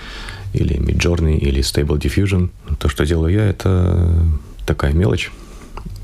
или 0.53 0.75
Midjourney 0.77 1.37
или 1.37 1.61
Stable 1.61 1.99
Diffusion. 1.99 2.49
То, 2.79 2.89
что 2.89 3.05
делаю 3.05 3.33
я, 3.33 3.45
это 3.45 4.25
такая 4.65 4.93
мелочь, 4.93 5.31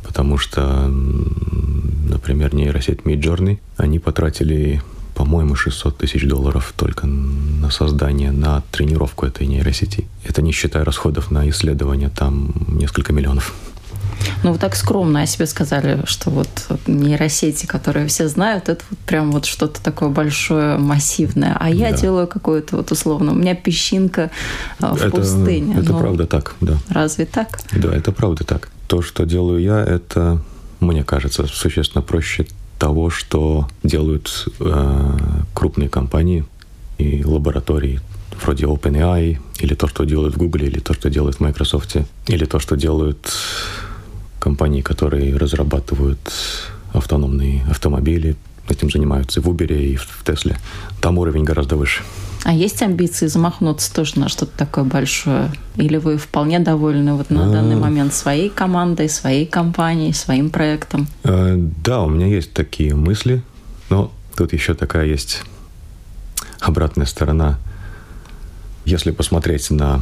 потому 0.03 0.37
что, 0.37 0.87
например, 0.87 2.53
нейросеть 2.53 2.99
Midjourney, 3.01 3.59
они 3.77 3.99
потратили 3.99 4.81
по-моему, 5.15 5.53
600 5.53 5.97
тысяч 5.97 6.25
долларов 6.25 6.73
только 6.77 7.05
на 7.05 7.69
создание, 7.71 8.31
на 8.31 8.63
тренировку 8.71 9.25
этой 9.25 9.47
нейросети. 9.47 10.07
Это 10.23 10.41
не 10.41 10.53
считая 10.53 10.85
расходов 10.85 11.29
на 11.29 11.49
исследования, 11.49 12.09
там 12.09 12.53
несколько 12.69 13.11
миллионов. 13.11 13.53
Ну, 14.43 14.53
вы 14.53 14.57
так 14.57 14.75
скромно 14.75 15.21
о 15.21 15.25
себе 15.25 15.45
сказали, 15.45 16.01
что 16.05 16.29
вот 16.29 16.49
нейросети, 16.87 17.65
которые 17.65 18.07
все 18.07 18.27
знают, 18.27 18.69
это 18.69 18.83
вот 18.89 18.99
прям 18.99 19.31
вот 19.31 19.45
что-то 19.45 19.81
такое 19.81 20.09
большое, 20.09 20.77
массивное. 20.77 21.55
А 21.59 21.69
я 21.69 21.91
да. 21.91 21.97
делаю 21.97 22.27
какое-то 22.27 22.77
вот 22.77 22.91
условно, 22.91 23.31
у 23.31 23.35
меня 23.35 23.55
песчинка 23.55 24.31
а, 24.79 24.93
в 24.93 25.01
это, 25.01 25.09
пустыне. 25.09 25.75
Это 25.77 25.93
ну, 25.93 25.99
правда 25.99 26.25
так, 26.25 26.55
да. 26.61 26.77
Разве 26.89 27.25
так? 27.25 27.59
Да, 27.71 27.95
это 27.95 28.11
правда 28.11 28.43
так. 28.43 28.69
То, 28.87 29.01
что 29.01 29.25
делаю 29.25 29.61
я, 29.61 29.79
это, 29.79 30.41
мне 30.79 31.03
кажется, 31.03 31.45
существенно 31.47 32.01
проще 32.01 32.47
того, 32.79 33.09
что 33.09 33.67
делают 33.83 34.47
э, 34.59 35.17
крупные 35.53 35.89
компании 35.89 36.45
и 36.97 37.23
лаборатории 37.23 37.99
вроде 38.41 38.65
OpenAI, 38.65 39.37
или 39.59 39.73
то, 39.75 39.87
что 39.87 40.05
делают 40.05 40.35
в 40.35 40.37
Google, 40.37 40.61
или 40.61 40.79
то, 40.79 40.93
что 40.93 41.09
делают 41.09 41.37
в 41.37 41.39
Microsoft, 41.41 41.97
или 42.27 42.45
то, 42.45 42.59
что 42.59 42.75
делают 42.75 43.33
компании, 44.39 44.81
которые 44.81 45.35
разрабатывают 45.35 46.19
автономные 46.93 47.63
автомобили, 47.69 48.35
этим 48.67 48.89
занимаются 48.89 49.39
и 49.39 49.43
в 49.43 49.49
Uber, 49.49 49.73
и 49.73 49.95
в 49.95 50.23
Тесле. 50.25 50.57
Там 51.01 51.17
уровень 51.17 51.43
гораздо 51.43 51.75
выше. 51.75 52.03
А 52.43 52.53
есть 52.53 52.81
амбиции 52.81 53.27
замахнуться 53.27 53.93
тоже 53.93 54.17
на 54.17 54.29
что-то 54.29 54.57
такое 54.57 54.85
большое? 54.85 55.51
Или 55.75 55.97
вы 55.97 56.17
вполне 56.17 56.59
довольны 56.59 57.13
вот 57.13 57.29
на 57.29 57.47
а... 57.47 57.51
данный 57.51 57.75
момент 57.75 58.13
своей 58.13 58.49
командой, 58.49 59.09
своей 59.09 59.45
компанией, 59.45 60.13
своим 60.13 60.49
проектом? 60.49 61.07
А, 61.23 61.55
да, 61.57 62.01
у 62.01 62.09
меня 62.09 62.27
есть 62.27 62.53
такие 62.53 62.95
мысли, 62.95 63.43
но 63.89 64.11
тут 64.35 64.53
еще 64.53 64.73
такая 64.73 65.05
есть 65.05 65.43
обратная 66.61 67.05
сторона. 67.05 67.59
Если 68.85 69.11
посмотреть 69.11 69.69
на 69.69 70.01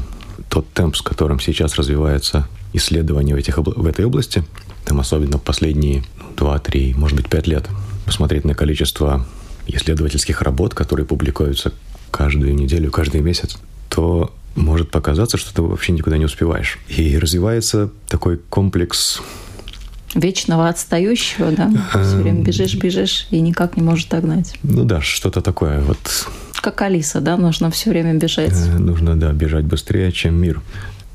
тот 0.50 0.72
темп, 0.74 0.96
с 0.96 1.01
которым 1.01 1.39
сейчас 1.39 1.75
развивается 1.75 2.47
исследования 2.78 3.36
в, 3.36 3.38
этих, 3.38 3.58
в 3.58 3.86
этой 3.86 4.06
области, 4.06 4.44
там 4.86 5.00
особенно 5.00 5.38
последние 5.38 6.04
2-3, 6.38 6.96
может 6.98 7.18
быть, 7.18 7.30
5 7.30 7.48
лет, 7.48 7.68
посмотреть 8.06 8.46
на 8.46 8.56
количество 8.56 9.26
исследовательских 9.68 10.42
работ, 10.42 10.74
которые 10.74 11.06
публикуются 11.06 11.74
каждую 12.12 12.56
неделю, 12.56 12.90
каждый 12.92 13.22
месяц, 13.22 13.58
то 13.90 14.34
может 14.56 14.90
показаться, 14.90 15.38
что 15.38 15.54
ты 15.54 15.62
вообще 15.62 15.92
никуда 15.92 16.18
не 16.18 16.26
успеваешь. 16.26 16.80
И 16.88 17.18
развивается 17.18 17.92
такой 18.08 18.38
комплекс 18.38 19.22
Вечного 20.16 20.70
отстающего, 20.70 21.52
да? 21.52 21.70
Все 21.92 22.16
время 22.16 22.42
бежишь, 22.42 22.76
бежишь 22.76 23.28
и 23.30 23.42
никак 23.42 23.76
не 23.76 23.84
можешь 23.84 24.06
догнать. 24.06 24.56
Ну 24.63 24.86
да, 24.86 25.02
что-то 25.02 25.42
такое. 25.42 25.82
Вот 25.82 25.98
как 26.62 26.82
Алиса, 26.82 27.22
да, 27.22 27.38
нужно 27.38 27.70
все 27.72 27.90
время 27.90 28.13
бежать. 28.16 28.52
Э, 28.52 28.78
нужно, 28.78 29.16
да, 29.16 29.32
бежать 29.32 29.66
быстрее, 29.66 30.12
чем 30.12 30.36
мир. 30.36 30.62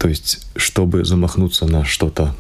То 0.02 0.08
есть, 0.08 0.44
чтобы 0.56 1.04
замахнуться 1.04 1.64
на 1.64 1.84
что-то 1.84 2.34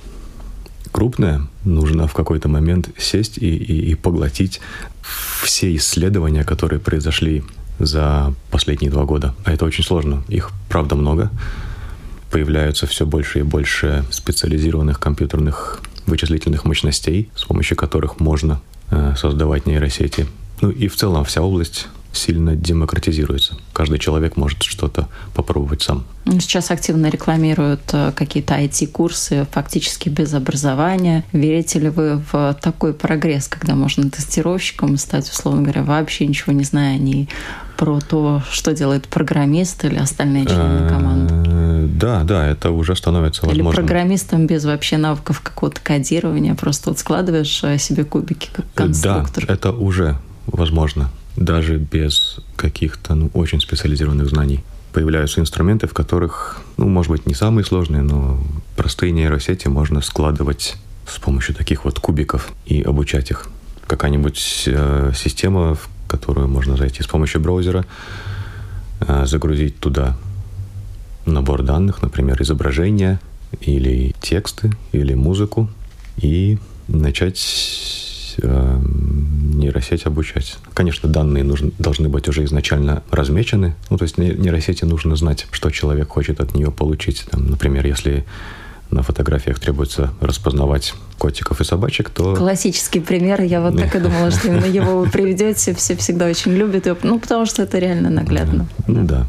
крупное, 0.90 1.46
нужно 1.62 2.08
в 2.08 2.12
какой-то 2.12 2.48
момент 2.48 2.88
сесть 2.98 3.38
и, 3.38 3.56
и, 3.56 3.92
и 3.92 3.94
поглотить 3.94 4.60
все 5.44 5.72
исследования, 5.76 6.42
которые 6.42 6.80
произошли 6.80 7.44
за 7.78 8.34
последние 8.50 8.90
два 8.90 9.04
года. 9.04 9.32
А 9.44 9.52
это 9.52 9.64
очень 9.64 9.84
сложно. 9.84 10.24
Их, 10.26 10.50
правда, 10.68 10.96
много. 10.96 11.30
Появляются 12.32 12.88
все 12.88 13.06
больше 13.06 13.38
и 13.38 13.42
больше 13.42 14.04
специализированных 14.10 14.98
компьютерных 14.98 15.82
вычислительных 16.06 16.64
мощностей, 16.64 17.30
с 17.36 17.44
помощью 17.44 17.76
которых 17.76 18.18
можно 18.18 18.60
э, 18.90 19.14
создавать 19.16 19.66
нейросети. 19.66 20.26
Ну 20.62 20.70
и 20.70 20.88
в 20.88 20.96
целом 20.96 21.24
вся 21.24 21.42
область 21.42 21.86
сильно 22.12 22.54
демократизируется. 22.54 23.56
Каждый 23.72 23.98
человек 23.98 24.36
может 24.36 24.62
что-то 24.62 25.08
попробовать 25.34 25.82
сам. 25.82 26.04
Ну, 26.24 26.38
сейчас 26.40 26.70
активно 26.70 27.08
рекламируют 27.08 27.82
э, 27.92 28.12
какие-то 28.14 28.54
IT-курсы 28.54 29.46
фактически 29.50 30.08
без 30.08 30.34
образования. 30.34 31.24
Верите 31.32 31.80
ли 31.80 31.88
вы 31.88 32.22
в 32.30 32.56
такой 32.60 32.94
прогресс, 32.94 33.48
когда 33.48 33.74
можно 33.74 34.08
тестировщиком 34.08 34.96
стать, 34.98 35.28
условно 35.28 35.62
говоря, 35.62 35.82
вообще 35.82 36.26
ничего 36.26 36.52
не 36.52 36.64
зная 36.64 36.98
ни 36.98 37.28
про 37.76 37.98
то, 38.00 38.42
что 38.50 38.72
делает 38.72 39.08
программист 39.08 39.84
или 39.84 39.96
остальные 39.96 40.46
члены 40.46 40.86
э, 40.86 40.88
команды? 40.88 41.88
Да, 41.98 42.22
да, 42.22 42.46
это 42.46 42.70
уже 42.70 42.94
становится 42.94 43.46
возможно. 43.46 43.68
Или 43.68 43.74
программистом 43.74 44.46
без 44.46 44.64
вообще 44.64 44.98
навыков 44.98 45.40
какого-то 45.40 45.80
кодирования, 45.80 46.54
просто 46.54 46.90
вот 46.90 46.98
складываешь 47.00 47.64
э, 47.64 47.78
себе 47.78 48.04
кубики 48.04 48.48
как 48.52 48.66
конструктор. 48.74 49.46
Да, 49.46 49.54
это 49.54 49.72
уже 49.72 50.18
возможно 50.46 51.10
даже 51.44 51.76
без 51.76 52.38
каких-то 52.56 53.14
ну, 53.14 53.30
очень 53.34 53.60
специализированных 53.60 54.28
знаний. 54.28 54.62
Появляются 54.92 55.40
инструменты, 55.40 55.86
в 55.86 55.94
которых, 55.94 56.60
ну, 56.76 56.88
может 56.88 57.10
быть, 57.10 57.26
не 57.26 57.34
самые 57.34 57.64
сложные, 57.64 58.02
но 58.02 58.42
простые 58.76 59.12
нейросети 59.12 59.68
можно 59.68 60.02
складывать 60.02 60.76
с 61.06 61.18
помощью 61.18 61.54
таких 61.54 61.84
вот 61.84 61.98
кубиков 61.98 62.52
и 62.66 62.82
обучать 62.82 63.30
их. 63.30 63.48
Какая-нибудь 63.86 64.64
э, 64.66 65.12
система, 65.14 65.74
в 65.74 65.88
которую 66.08 66.48
можно 66.48 66.76
зайти 66.76 67.02
с 67.02 67.06
помощью 67.06 67.40
браузера, 67.40 67.84
э, 69.00 69.26
загрузить 69.26 69.78
туда 69.78 70.16
набор 71.26 71.62
данных, 71.62 72.02
например, 72.02 72.40
изображения 72.42 73.20
или 73.60 74.14
тексты, 74.20 74.72
или 74.92 75.14
музыку, 75.14 75.68
и 76.16 76.58
начать 76.88 78.36
э, 78.42 78.80
нейросеть 79.62 80.06
обучать. 80.06 80.56
Конечно, 80.74 81.08
данные 81.08 81.44
нужны, 81.44 81.72
должны 81.78 82.08
быть 82.08 82.28
уже 82.28 82.44
изначально 82.44 83.02
размечены. 83.10 83.74
Ну, 83.90 83.96
то 83.96 84.04
есть 84.04 84.18
нейросети 84.18 84.84
нужно 84.84 85.16
знать, 85.16 85.46
что 85.50 85.70
человек 85.70 86.08
хочет 86.08 86.40
от 86.40 86.54
нее 86.54 86.70
получить. 86.70 87.24
Там, 87.30 87.48
например, 87.48 87.86
если 87.86 88.24
на 88.90 89.02
фотографиях 89.02 89.58
требуется 89.58 90.12
распознавать 90.20 90.94
котиков 91.18 91.60
и 91.60 91.64
собачек, 91.64 92.10
то... 92.10 92.34
Классический 92.34 93.00
пример. 93.00 93.40
Я 93.42 93.60
вот 93.60 93.78
так 93.78 93.94
и 93.94 93.98
думала, 94.06 94.30
что 94.30 94.48
именно 94.48 94.66
его 94.66 95.00
вы 95.00 95.08
приведете. 95.08 95.74
Все 95.74 95.96
всегда 95.96 96.26
очень 96.26 96.52
любят 96.52 96.86
его. 96.86 96.98
Ну, 97.02 97.18
потому 97.18 97.46
что 97.46 97.62
это 97.62 97.78
реально 97.78 98.10
наглядно. 98.10 98.66
Ну 98.86 99.04
да. 99.04 99.26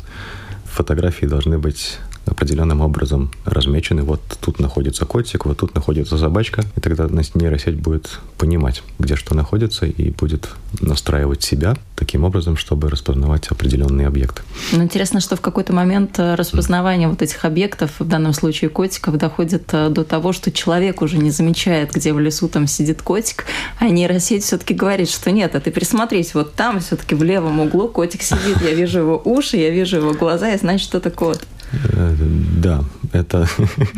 Фотографии 0.66 1.26
должны 1.26 1.60
быть 1.60 2.00
определенным 2.26 2.82
образом 2.82 3.32
размечены. 3.46 4.04
Вот 4.04 4.22
тут 4.40 4.60
находится 4.60 5.06
котик, 5.06 5.46
вот 5.46 5.58
тут 5.58 5.76
находится 5.76 6.18
собачка. 6.18 6.64
И 6.76 6.82
тогда 6.82 7.08
нейросеть 7.34 7.76
будет 7.76 8.20
понимать, 8.38 8.84
где 9.00 9.16
что 9.16 9.36
находится, 9.36 9.86
и 9.86 10.12
будет 10.12 10.50
настраивать 10.82 11.44
себя 11.44 11.76
таким 11.96 12.24
образом, 12.24 12.58
чтобы 12.58 12.90
распознавать 12.90 13.48
определенные 13.48 14.08
объекты. 14.08 14.42
Ну, 14.72 14.84
интересно, 14.84 15.20
что 15.20 15.36
в 15.36 15.42
какой-то 15.42 15.74
момент 15.74 16.20
э, 16.20 16.36
распознавание 16.36 17.08
mm. 17.08 17.12
вот 17.12 17.22
этих 17.22 17.46
объектов, 17.46 17.92
в 18.00 18.08
данном 18.08 18.34
случае 18.34 18.70
котиков, 18.70 19.18
доходит 19.18 19.70
э, 19.74 19.90
до 19.90 20.04
того, 20.04 20.34
что 20.34 20.52
человек 20.52 21.02
уже 21.02 21.18
не 21.18 21.32
замечает, 21.32 21.94
где 21.94 22.14
в 22.14 22.20
лесу 22.20 22.48
там 22.48 22.68
сидит 22.68 23.02
котик, 23.02 23.46
а 23.80 23.88
нейросеть 23.90 24.44
все-таки 24.44 24.74
говорит, 24.74 25.10
что 25.10 25.32
нет, 25.32 25.56
а 25.56 25.60
ты 25.60 25.72
присмотрись, 25.72 26.34
вот 26.34 26.56
там 26.56 26.80
все-таки 26.80 27.16
в 27.16 27.24
левом 27.24 27.60
углу 27.60 27.88
котик 27.88 28.22
сидит, 28.22 28.62
я 28.62 28.74
вижу 28.74 29.00
его 29.00 29.22
уши, 29.24 29.58
я 29.58 29.70
вижу 29.70 29.98
его 29.98 30.14
глаза, 30.14 30.50
и 30.52 30.58
значит, 30.58 30.94
это 30.96 31.10
кот. 31.12 31.46
Э, 31.74 32.16
да, 32.58 32.84
это 33.12 33.48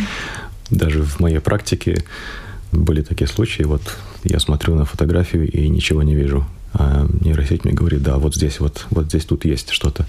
даже 0.69 1.03
в 1.03 1.19
моей 1.19 1.39
практике 1.39 2.03
были 2.71 3.01
такие 3.01 3.27
случаи. 3.27 3.63
Вот 3.63 3.81
я 4.23 4.39
смотрю 4.39 4.75
на 4.75 4.85
фотографию 4.85 5.49
и 5.49 5.67
ничего 5.67 6.03
не 6.03 6.15
вижу. 6.15 6.45
А 6.73 7.07
нейросеть 7.21 7.63
мне 7.63 7.73
говорит, 7.73 8.03
да, 8.03 8.17
вот 8.17 8.35
здесь 8.35 8.59
вот, 8.59 8.85
вот 8.89 9.05
здесь 9.05 9.25
тут 9.25 9.45
есть 9.45 9.69
что-то. 9.69 10.05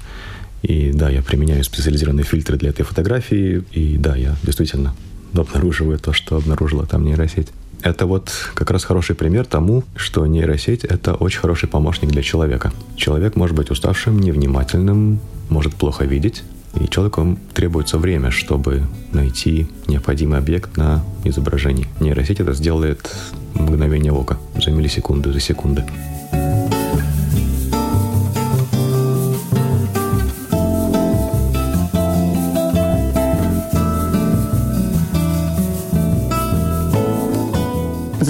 И 0.63 0.91
да, 0.93 1.11
я 1.11 1.23
применяю 1.23 1.63
специализированные 1.63 2.25
фильтры 2.25 2.57
для 2.57 2.71
этой 2.71 2.83
фотографии. 2.83 3.63
И 3.73 3.97
да, 3.97 4.17
я 4.17 4.37
действительно 4.43 4.95
обнаруживаю 5.35 5.99
то, 5.99 6.13
что 6.13 6.37
обнаружила 6.37 6.87
там 6.87 7.05
нейросеть. 7.05 7.49
Это 7.83 8.07
вот 8.07 8.33
как 8.55 8.71
раз 8.71 8.85
хороший 8.85 9.15
пример 9.15 9.45
тому, 9.45 9.85
что 9.95 10.27
нейросеть— 10.27 10.85
это 10.85 11.15
очень 11.15 11.41
хороший 11.41 11.69
помощник 11.69 12.11
для 12.11 12.23
человека. 12.23 12.73
Человек 12.97 13.37
может 13.37 13.55
быть 13.55 13.71
уставшим, 13.71 14.19
невнимательным, 14.19 15.21
может 15.51 15.75
плохо 15.75 16.05
видеть, 16.05 16.43
и 16.81 16.89
человеку 16.89 17.39
требуется 17.55 17.99
время, 17.99 18.31
чтобы 18.31 18.83
найти 19.13 19.69
необходимый 19.87 20.39
объект 20.39 20.77
на 20.77 21.05
изображении. 21.25 21.89
Нейросеть 22.01 22.41
это 22.41 22.53
сделает 22.53 23.11
мгновение 23.55 24.13
ока, 24.13 24.39
за 24.63 24.71
миллисекунды, 24.71 25.33
за 25.33 25.41
секунды. 25.41 25.85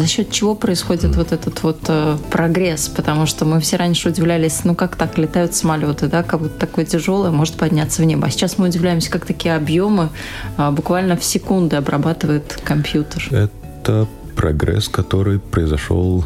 За 0.06 0.12
счет 0.12 0.30
чего 0.30 0.54
происходит 0.54 1.16
вот 1.16 1.32
этот 1.32 1.64
вот 1.64 1.80
э, 1.88 2.16
прогресс? 2.30 2.88
Потому 2.88 3.26
что 3.26 3.44
мы 3.44 3.58
все 3.58 3.76
раньше 3.76 4.10
удивлялись, 4.10 4.60
ну 4.62 4.76
как 4.76 4.94
так 4.94 5.18
летают 5.18 5.56
самолеты, 5.56 6.06
да, 6.06 6.22
как 6.22 6.42
будто 6.42 6.56
такое 6.60 6.84
тяжелое 6.84 7.32
может 7.32 7.56
подняться 7.56 8.02
в 8.02 8.04
небо. 8.04 8.28
А 8.28 8.30
сейчас 8.30 8.56
мы 8.56 8.68
удивляемся, 8.68 9.10
как 9.10 9.26
такие 9.26 9.56
объемы 9.56 10.10
э, 10.58 10.70
буквально 10.70 11.16
в 11.16 11.24
секунды 11.24 11.74
обрабатывает 11.74 12.56
компьютер. 12.62 13.28
Это 13.32 14.06
прогресс, 14.36 14.88
который 14.88 15.40
произошел, 15.40 16.24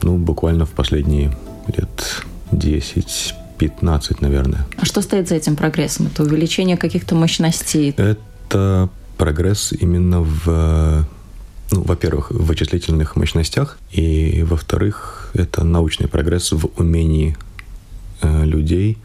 ну, 0.00 0.16
буквально 0.16 0.64
в 0.64 0.70
последние 0.70 1.36
лет 1.66 2.22
10 2.52 3.34
15, 3.58 4.22
наверное. 4.22 4.66
А 4.78 4.86
что 4.86 5.02
стоит 5.02 5.28
за 5.28 5.34
этим 5.34 5.54
прогрессом? 5.54 6.06
Это 6.06 6.22
увеличение 6.22 6.78
каких-то 6.78 7.14
мощностей? 7.14 7.94
Это 7.98 8.88
прогресс 9.18 9.74
именно 9.78 10.22
в 10.22 11.06
ну, 11.70 11.82
во-первых, 11.82 12.30
в 12.30 12.46
вычислительных 12.46 13.16
мощностях, 13.16 13.78
и, 13.90 14.42
во-вторых, 14.42 15.30
это 15.34 15.64
научный 15.64 16.08
прогресс 16.08 16.52
в 16.52 16.70
умении 16.76 17.36
э, 18.22 18.44
людей 18.44 18.98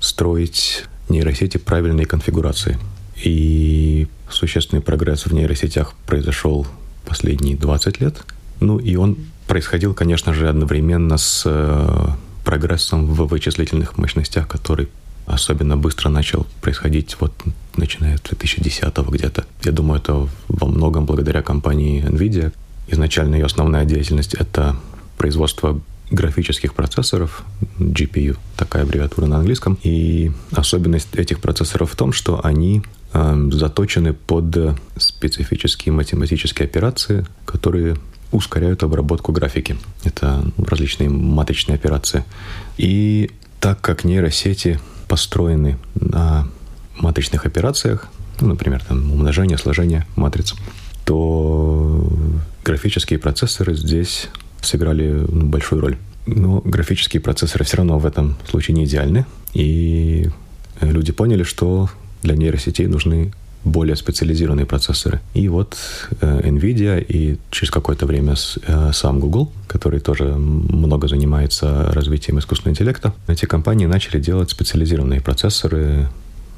строить 0.00 0.84
нейросети 1.08 1.58
правильной 1.58 2.04
конфигурации. 2.04 2.78
И 3.24 4.08
существенный 4.30 4.82
прогресс 4.82 5.26
в 5.26 5.32
нейросетях 5.32 5.94
произошел 6.06 6.66
последние 7.04 7.56
20 7.56 8.00
лет. 8.00 8.24
Ну 8.60 8.78
и 8.78 8.96
он 8.96 9.16
происходил, 9.46 9.94
конечно 9.94 10.34
же, 10.34 10.48
одновременно 10.48 11.16
с 11.16 11.42
э, 11.46 12.06
прогрессом 12.44 13.06
в 13.06 13.26
вычислительных 13.26 13.96
мощностях, 13.96 14.48
который 14.48 14.88
особенно 15.26 15.76
быстро 15.76 16.08
начал 16.08 16.46
происходить 16.60 17.16
вот 17.20 17.32
начиная 17.76 18.16
с 18.16 18.20
2010 18.20 18.96
где-то. 18.96 19.44
Я 19.64 19.72
думаю, 19.72 20.00
это 20.00 20.28
во 20.48 20.66
многом 20.66 21.04
благодаря 21.04 21.42
компании 21.42 22.02
NVIDIA. 22.04 22.52
Изначально 22.88 23.34
ее 23.34 23.46
основная 23.46 23.84
деятельность— 23.84 24.34
это 24.38 24.76
производство 25.18 25.80
графических 26.10 26.74
процессоров, 26.74 27.44
GPU, 27.78 28.36
такая 28.56 28.84
аббревиатура 28.84 29.26
на 29.26 29.38
английском. 29.38 29.78
И 29.82 30.30
особенность 30.52 31.14
этих 31.16 31.40
процессоров 31.40 31.92
в 31.92 31.96
том, 31.96 32.12
что 32.12 32.44
они 32.44 32.82
э, 33.12 33.48
заточены 33.52 34.12
под 34.12 34.78
специфические 34.96 35.92
математические 35.92 36.66
операции, 36.66 37.26
которые 37.44 37.96
ускоряют 38.30 38.82
обработку 38.82 39.32
графики. 39.32 39.76
Это 40.04 40.44
различные 40.58 41.08
маточные 41.08 41.74
операции. 41.74 42.24
И 42.76 43.30
так 43.60 43.80
как 43.80 44.04
нейросети 44.04 44.78
построены 45.08 45.78
на 45.94 46.48
маточных 46.98 47.46
операциях, 47.46 48.08
ну, 48.40 48.48
например, 48.48 48.82
там, 48.82 49.12
умножение, 49.12 49.58
сложение 49.58 50.06
матриц, 50.16 50.54
то 51.04 52.12
графические 52.64 53.18
процессоры 53.18 53.74
здесь 53.74 54.28
сыграли 54.60 55.10
ну, 55.10 55.46
большую 55.46 55.80
роль. 55.80 55.96
Но 56.26 56.60
графические 56.64 57.20
процессоры 57.20 57.64
все 57.64 57.78
равно 57.78 57.98
в 57.98 58.06
этом 58.06 58.36
случае 58.48 58.74
не 58.74 58.84
идеальны, 58.84 59.26
и 59.52 60.28
люди 60.80 61.12
поняли, 61.12 61.44
что 61.44 61.88
для 62.22 62.34
нейросетей 62.34 62.86
нужны 62.86 63.32
более 63.66 63.96
специализированные 63.96 64.64
процессоры. 64.64 65.20
И 65.34 65.48
вот 65.48 65.76
э, 66.20 66.40
NVIDIA 66.48 67.04
и 67.04 67.36
через 67.50 67.70
какое-то 67.70 68.06
время 68.06 68.34
э, 68.34 68.90
сам 68.92 69.18
Google, 69.18 69.50
который 69.66 69.98
тоже 69.98 70.24
много 70.24 71.08
занимается 71.08 71.90
развитием 71.92 72.38
искусственного 72.38 72.74
интеллекта, 72.74 73.12
эти 73.26 73.44
компании 73.44 73.86
начали 73.86 74.20
делать 74.20 74.50
специализированные 74.50 75.20
процессоры, 75.20 76.08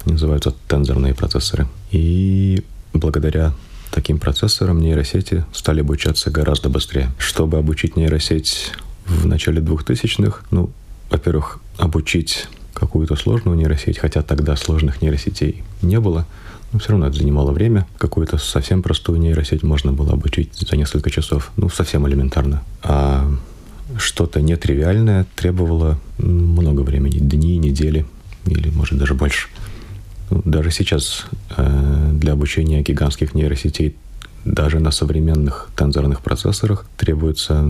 называются 0.05 0.55
тензорные 0.69 1.15
процессоры. 1.15 1.67
И 1.91 2.63
благодаря 2.93 3.55
таким 3.91 4.19
процессорам 4.19 4.81
нейросети 4.81 5.45
стали 5.53 5.81
обучаться 5.81 6.31
гораздо 6.31 6.69
быстрее. 6.69 7.11
Чтобы 7.19 7.57
обучить 7.57 7.97
нейросеть 7.97 8.73
в 9.07 9.27
начале 9.27 9.63
2000-х, 9.63 10.43
ну, 10.51 10.71
во-первых, 11.11 11.59
обучить 11.79 12.49
какую-то 12.75 13.17
сложную 13.17 13.57
нейросеть, 13.57 13.99
хотя 13.99 14.23
тогда 14.23 14.57
сложных 14.57 15.01
нейросетей 15.01 15.63
не 15.81 15.99
было, 15.99 16.27
но 16.73 16.79
все 16.79 16.91
равно 16.91 17.07
это 17.07 17.17
занимало 17.17 17.53
время. 17.53 17.87
Какую-то 17.99 18.39
совсем 18.39 18.83
простую 18.83 19.19
нейросеть 19.21 19.63
можно 19.63 19.93
было 19.93 20.13
обучить 20.13 20.55
за 20.55 20.77
несколько 20.77 21.11
часов. 21.11 21.51
Ну, 21.57 21.69
совсем 21.69 22.07
элементарно. 22.07 22.63
А 22.83 23.31
что-то 23.97 24.41
нетривиальное 24.41 25.27
требовало 25.35 25.99
много 26.19 26.83
времени. 26.83 27.19
Дни, 27.19 27.57
недели 27.59 28.05
или, 28.45 28.71
может, 28.71 28.99
даже 28.99 29.15
больше. 29.15 29.49
Ну, 30.31 30.43
даже 30.45 30.71
сейчас 30.71 31.27
э, 31.57 32.11
для 32.13 32.33
обучения 32.33 32.83
гигантских 32.83 33.35
нейросетей 33.35 33.97
даже 34.45 34.79
на 34.79 34.91
современных 34.91 35.71
тензорных 35.77 36.21
процессорах 36.21 36.87
требуется 36.97 37.67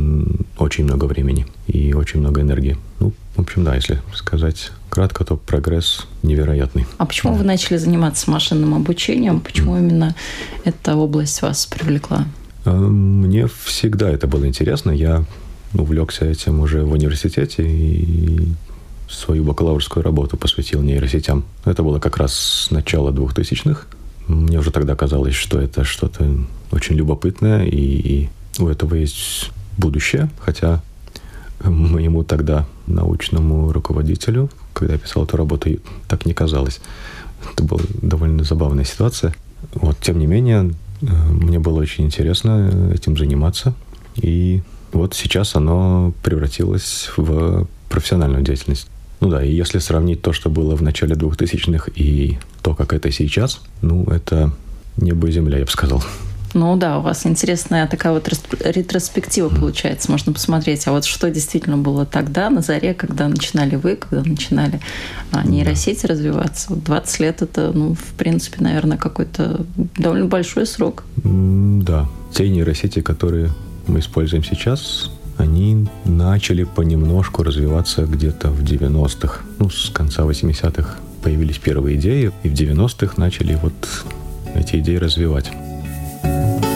очень 0.58 0.84
много 0.84 1.04
времени 1.04 1.46
и 1.66 1.92
очень 1.92 2.20
много 2.20 2.40
энергии. 2.40 2.76
Ну, 3.00 3.12
в 3.38 3.42
общем, 3.42 3.62
да, 3.62 3.76
если 3.76 4.02
сказать 4.14 4.72
кратко, 4.90 5.24
то 5.24 5.36
прогресс 5.36 6.08
невероятный. 6.24 6.86
А 6.98 7.06
почему 7.06 7.34
вы 7.34 7.44
начали 7.44 7.76
заниматься 7.76 8.28
машинным 8.28 8.74
обучением? 8.74 9.38
Почему 9.38 9.78
именно 9.78 10.16
эта 10.64 10.96
область 10.96 11.40
вас 11.40 11.64
привлекла? 11.64 12.26
А, 12.64 12.72
мне 12.72 13.46
всегда 13.64 14.10
это 14.10 14.26
было 14.26 14.44
интересно. 14.48 14.90
Я 14.90 15.24
увлекся 15.72 16.24
этим 16.24 16.58
уже 16.58 16.82
в 16.82 16.90
университете 16.90 17.62
и 17.64 18.48
свою 19.08 19.44
бакалаврскую 19.44 20.02
работу 20.02 20.36
посвятил 20.36 20.82
нейросетям. 20.82 21.44
Это 21.64 21.84
было 21.84 22.00
как 22.00 22.16
раз 22.16 22.34
с 22.34 22.70
начала 22.72 23.12
2000-х. 23.12 23.82
Мне 24.26 24.58
уже 24.58 24.72
тогда 24.72 24.96
казалось, 24.96 25.36
что 25.36 25.60
это 25.60 25.84
что-то 25.84 26.28
очень 26.72 26.96
любопытное, 26.96 27.64
и 27.66 28.30
у 28.58 28.66
этого 28.66 28.96
есть 28.96 29.52
будущее, 29.76 30.28
хотя 30.40 30.82
моему 31.62 32.24
тогда 32.24 32.66
научному 32.88 33.72
руководителю, 33.72 34.50
когда 34.72 34.94
я 34.94 34.98
писал 34.98 35.24
эту 35.24 35.36
работу, 35.36 35.70
так 36.08 36.26
не 36.26 36.34
казалось. 36.34 36.80
Это 37.52 37.62
была 37.62 37.80
довольно 38.02 38.44
забавная 38.44 38.84
ситуация. 38.84 39.34
Вот, 39.74 39.98
тем 40.00 40.18
не 40.18 40.26
менее, 40.26 40.74
э, 41.02 41.06
мне 41.06 41.58
было 41.58 41.80
очень 41.80 42.04
интересно 42.04 42.92
этим 42.92 43.16
заниматься. 43.16 43.74
И 44.16 44.62
вот 44.92 45.14
сейчас 45.14 45.54
оно 45.54 46.12
превратилось 46.22 47.10
в 47.16 47.66
профессиональную 47.88 48.42
деятельность. 48.42 48.88
Ну 49.20 49.30
да, 49.30 49.44
и 49.44 49.52
если 49.52 49.78
сравнить 49.78 50.22
то, 50.22 50.32
что 50.32 50.48
было 50.48 50.76
в 50.76 50.82
начале 50.82 51.14
2000-х 51.14 51.90
и 51.94 52.38
то, 52.62 52.74
как 52.74 52.92
это 52.92 53.10
сейчас, 53.10 53.60
ну, 53.82 54.04
это 54.04 54.52
небо 54.96 55.28
и 55.28 55.32
земля, 55.32 55.58
я 55.58 55.64
бы 55.64 55.70
сказал. 55.70 56.02
Ну 56.54 56.76
да, 56.76 56.98
у 56.98 57.02
вас 57.02 57.26
интересная 57.26 57.86
такая 57.86 58.12
вот 58.12 58.28
ретроспектива 58.28 59.48
получается, 59.48 60.10
можно 60.10 60.32
посмотреть, 60.32 60.86
а 60.86 60.92
вот 60.92 61.04
что 61.04 61.30
действительно 61.30 61.76
было 61.76 62.06
тогда, 62.06 62.50
на 62.50 62.62
заре, 62.62 62.94
когда 62.94 63.28
начинали 63.28 63.76
вы, 63.76 63.96
когда 63.96 64.28
начинали 64.28 64.80
а, 65.32 65.46
нейросети 65.46 66.02
да. 66.02 66.08
развиваться. 66.08 66.70
Вот 66.70 66.84
20 66.84 67.20
лет 67.20 67.42
это, 67.42 67.72
ну, 67.72 67.94
в 67.94 68.14
принципе, 68.16 68.62
наверное, 68.62 68.96
какой-то 68.96 69.66
довольно 69.96 70.26
большой 70.26 70.66
срок. 70.66 71.04
Да. 71.16 72.08
Те 72.32 72.48
нейросети, 72.48 73.00
которые 73.00 73.50
мы 73.86 74.00
используем 74.00 74.44
сейчас, 74.44 75.10
они 75.36 75.86
начали 76.04 76.64
понемножку 76.64 77.42
развиваться 77.42 78.04
где-то 78.04 78.50
в 78.50 78.62
90-х, 78.62 79.42
ну, 79.58 79.70
с 79.70 79.90
конца 79.90 80.24
80-х 80.24 80.96
появились 81.22 81.58
первые 81.58 81.96
идеи, 81.96 82.32
и 82.42 82.48
в 82.48 82.52
90-х 82.52 83.14
начали 83.16 83.58
вот 83.62 83.74
эти 84.54 84.76
идеи 84.76 84.96
развивать. 84.96 85.50
А 86.22 86.67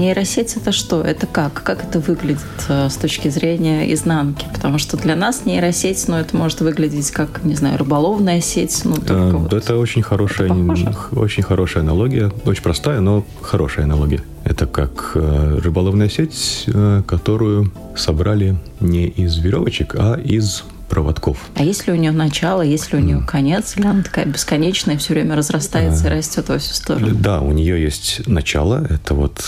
нейросеть 0.00 0.56
это 0.56 0.72
что? 0.72 1.02
Это 1.02 1.26
как? 1.26 1.62
Как 1.62 1.84
это 1.84 2.00
выглядит 2.00 2.40
э, 2.68 2.88
с 2.88 2.96
точки 2.96 3.28
зрения 3.28 3.92
изнанки? 3.92 4.46
Потому 4.52 4.78
что 4.78 4.96
для 4.96 5.14
нас 5.14 5.44
нейросеть, 5.44 6.04
ну, 6.08 6.16
это 6.16 6.36
может 6.36 6.60
выглядеть 6.60 7.10
как, 7.10 7.44
не 7.44 7.54
знаю, 7.54 7.78
рыболовная 7.78 8.40
сеть. 8.40 8.82
Ну, 8.84 8.96
а, 9.08 9.30
вот 9.32 9.52
это 9.52 9.76
очень 9.76 10.02
хорошая, 10.02 10.48
это 10.48 10.96
очень 11.12 11.42
хорошая 11.42 11.82
аналогия. 11.82 12.32
Очень 12.44 12.62
простая, 12.62 13.00
но 13.00 13.24
хорошая 13.40 13.84
аналогия. 13.84 14.22
Это 14.44 14.66
как 14.66 15.12
э, 15.14 15.58
рыболовная 15.62 16.08
сеть, 16.08 16.66
которую 17.06 17.72
собрали 17.96 18.56
не 18.80 19.08
из 19.08 19.36
веревочек, 19.36 19.94
а 19.96 20.14
из 20.14 20.64
проводков. 20.90 21.38
А 21.54 21.62
если 21.62 21.92
у 21.92 21.94
нее 21.94 22.10
начало, 22.10 22.62
если 22.62 22.96
у 22.96 23.00
нее 23.00 23.18
mm. 23.18 23.26
конец, 23.26 23.76
или 23.76 23.86
она 23.86 24.02
такая 24.02 24.26
бесконечная, 24.26 24.98
все 24.98 25.14
время 25.14 25.36
разрастается 25.36 26.04
а, 26.04 26.06
и 26.08 26.16
растет 26.18 26.48
во 26.48 26.58
всю 26.58 26.74
сторону? 26.74 27.14
Да, 27.14 27.40
у 27.40 27.52
нее 27.52 27.80
есть 27.80 28.26
начало, 28.26 28.84
это 28.90 29.14
вот 29.14 29.42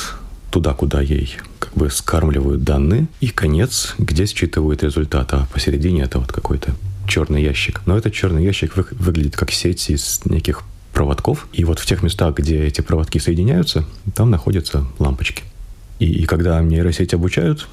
туда, 0.53 0.75
куда 0.75 1.01
ей 1.01 1.37
как 1.59 1.75
бы 1.75 1.91
скармливают 1.91 2.63
данные, 2.63 3.07
и 3.21 3.29
конец, 3.29 3.95
где 3.99 4.27
считывают 4.27 4.83
результат, 4.83 5.33
а 5.33 5.49
посередине 5.53 6.03
это 6.03 6.19
вот 6.19 6.31
какой-то 6.31 6.75
черный 7.09 7.43
ящик. 7.43 7.81
Но 7.87 7.97
этот 7.97 8.13
черный 8.13 8.45
ящик 8.45 8.77
вы, 8.77 8.87
выглядит 8.93 9.35
как 9.35 9.51
сеть 9.51 9.91
из 9.91 10.21
неких 10.27 10.63
проводков, 10.93 11.49
и 11.53 11.65
вот 11.65 11.79
в 11.79 11.87
тех 11.87 12.03
местах, 12.03 12.37
где 12.37 12.63
эти 12.65 12.83
проводки 12.83 13.19
соединяются, 13.19 13.85
там 14.15 14.31
находятся 14.31 14.87
лампочки. 14.99 15.43
И, 15.99 16.05
и 16.05 16.27
когда 16.27 16.61
нейросеть 16.61 17.15
обучают, 17.15 17.67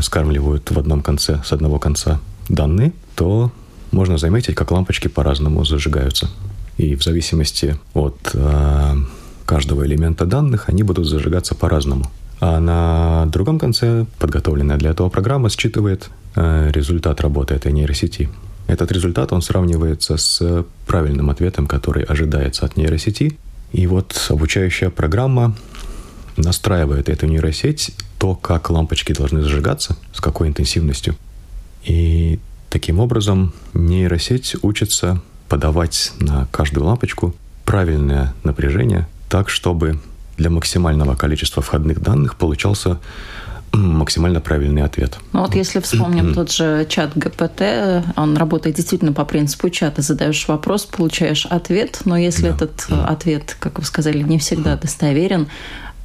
скармливают 0.00 0.70
в 0.70 0.78
одном 0.78 1.02
конце, 1.02 1.42
с 1.44 1.52
одного 1.52 1.80
конца 1.80 2.20
данные, 2.48 2.92
то 3.16 3.52
можно 3.90 4.18
заметить, 4.18 4.54
как 4.54 4.70
лампочки 4.70 5.08
по-разному 5.08 5.64
зажигаются. 5.64 6.30
И 6.76 6.94
в 6.94 7.02
зависимости 7.02 7.76
от 7.92 8.18
э, 8.34 8.96
каждого 9.44 9.86
элемента 9.86 10.26
данных 10.26 10.68
они 10.68 10.82
будут 10.82 11.06
зажигаться 11.06 11.54
по-разному. 11.54 12.10
А 12.40 12.60
на 12.60 13.26
другом 13.26 13.58
конце 13.58 14.06
подготовленная 14.18 14.76
для 14.76 14.90
этого 14.90 15.08
программа 15.08 15.48
считывает 15.48 16.10
э, 16.34 16.70
результат 16.72 17.20
работы 17.20 17.54
этой 17.54 17.72
нейросети. 17.72 18.28
Этот 18.66 18.92
результат, 18.92 19.32
он 19.32 19.42
сравнивается 19.42 20.16
с 20.16 20.64
правильным 20.86 21.30
ответом, 21.30 21.66
который 21.66 22.02
ожидается 22.02 22.64
от 22.64 22.76
нейросети. 22.76 23.38
И 23.72 23.86
вот 23.86 24.26
обучающая 24.30 24.90
программа 24.90 25.54
настраивает 26.36 27.08
эту 27.08 27.26
нейросеть, 27.26 27.94
то, 28.18 28.34
как 28.34 28.70
лампочки 28.70 29.12
должны 29.12 29.42
зажигаться, 29.42 29.96
с 30.12 30.20
какой 30.20 30.48
интенсивностью. 30.48 31.14
И 31.84 32.38
таким 32.70 33.00
образом 33.00 33.52
нейросеть 33.74 34.56
учится 34.62 35.20
подавать 35.48 36.12
на 36.20 36.46
каждую 36.50 36.86
лампочку 36.86 37.34
правильное 37.64 38.34
напряжение, 38.42 39.06
так, 39.34 39.48
чтобы 39.48 39.98
для 40.36 40.48
максимального 40.48 41.16
количества 41.16 41.60
входных 41.60 42.00
данных 42.00 42.36
получался 42.36 43.00
максимально 43.72 44.40
правильный 44.40 44.82
ответ. 44.84 45.18
Ну 45.32 45.40
вот 45.40 45.56
если 45.56 45.80
вспомним 45.80 46.34
тот 46.34 46.52
же 46.52 46.86
чат 46.88 47.16
ГПТ, 47.16 48.14
он 48.16 48.36
работает 48.36 48.76
действительно 48.76 49.12
по 49.12 49.24
принципу 49.24 49.70
чата. 49.70 50.02
Задаешь 50.02 50.46
вопрос, 50.46 50.84
получаешь 50.84 51.46
ответ, 51.46 52.02
но 52.04 52.16
если 52.16 52.42
да. 52.42 52.54
этот 52.54 52.86
да. 52.88 53.06
ответ, 53.06 53.56
как 53.58 53.80
вы 53.80 53.84
сказали, 53.84 54.22
не 54.22 54.38
всегда 54.38 54.76
достоверен, 54.76 55.48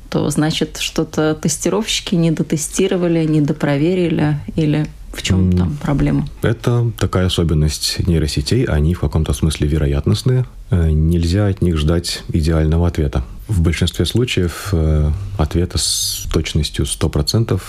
то 0.10 0.28
значит 0.32 0.78
что-то 0.78 1.36
тестировщики 1.36 2.15
не 2.15 2.32
дотестировали, 2.32 3.26
не 3.26 3.42
допроверили 3.42 4.39
или 4.56 4.88
в 5.13 5.22
чем 5.22 5.52
там 5.54 5.78
проблема? 5.82 6.28
Это 6.41 6.91
такая 6.98 7.26
особенность 7.26 8.06
нейросетей. 8.08 8.63
Они 8.65 8.93
в 8.93 9.00
каком-то 9.00 9.34
смысле 9.34 9.67
вероятностные. 9.67 10.45
Э, 10.69 10.89
нельзя 10.89 11.48
от 11.48 11.62
них 11.62 11.78
ждать 11.78 12.24
идеального 12.30 12.88
ответа. 12.88 13.24
В 13.48 13.62
большинстве 13.62 14.06
случаев 14.06 14.69
э, 14.72 15.12
ответа 15.38 15.78
с 15.78 16.28
точностью 16.32 16.86
100%, 16.86 17.60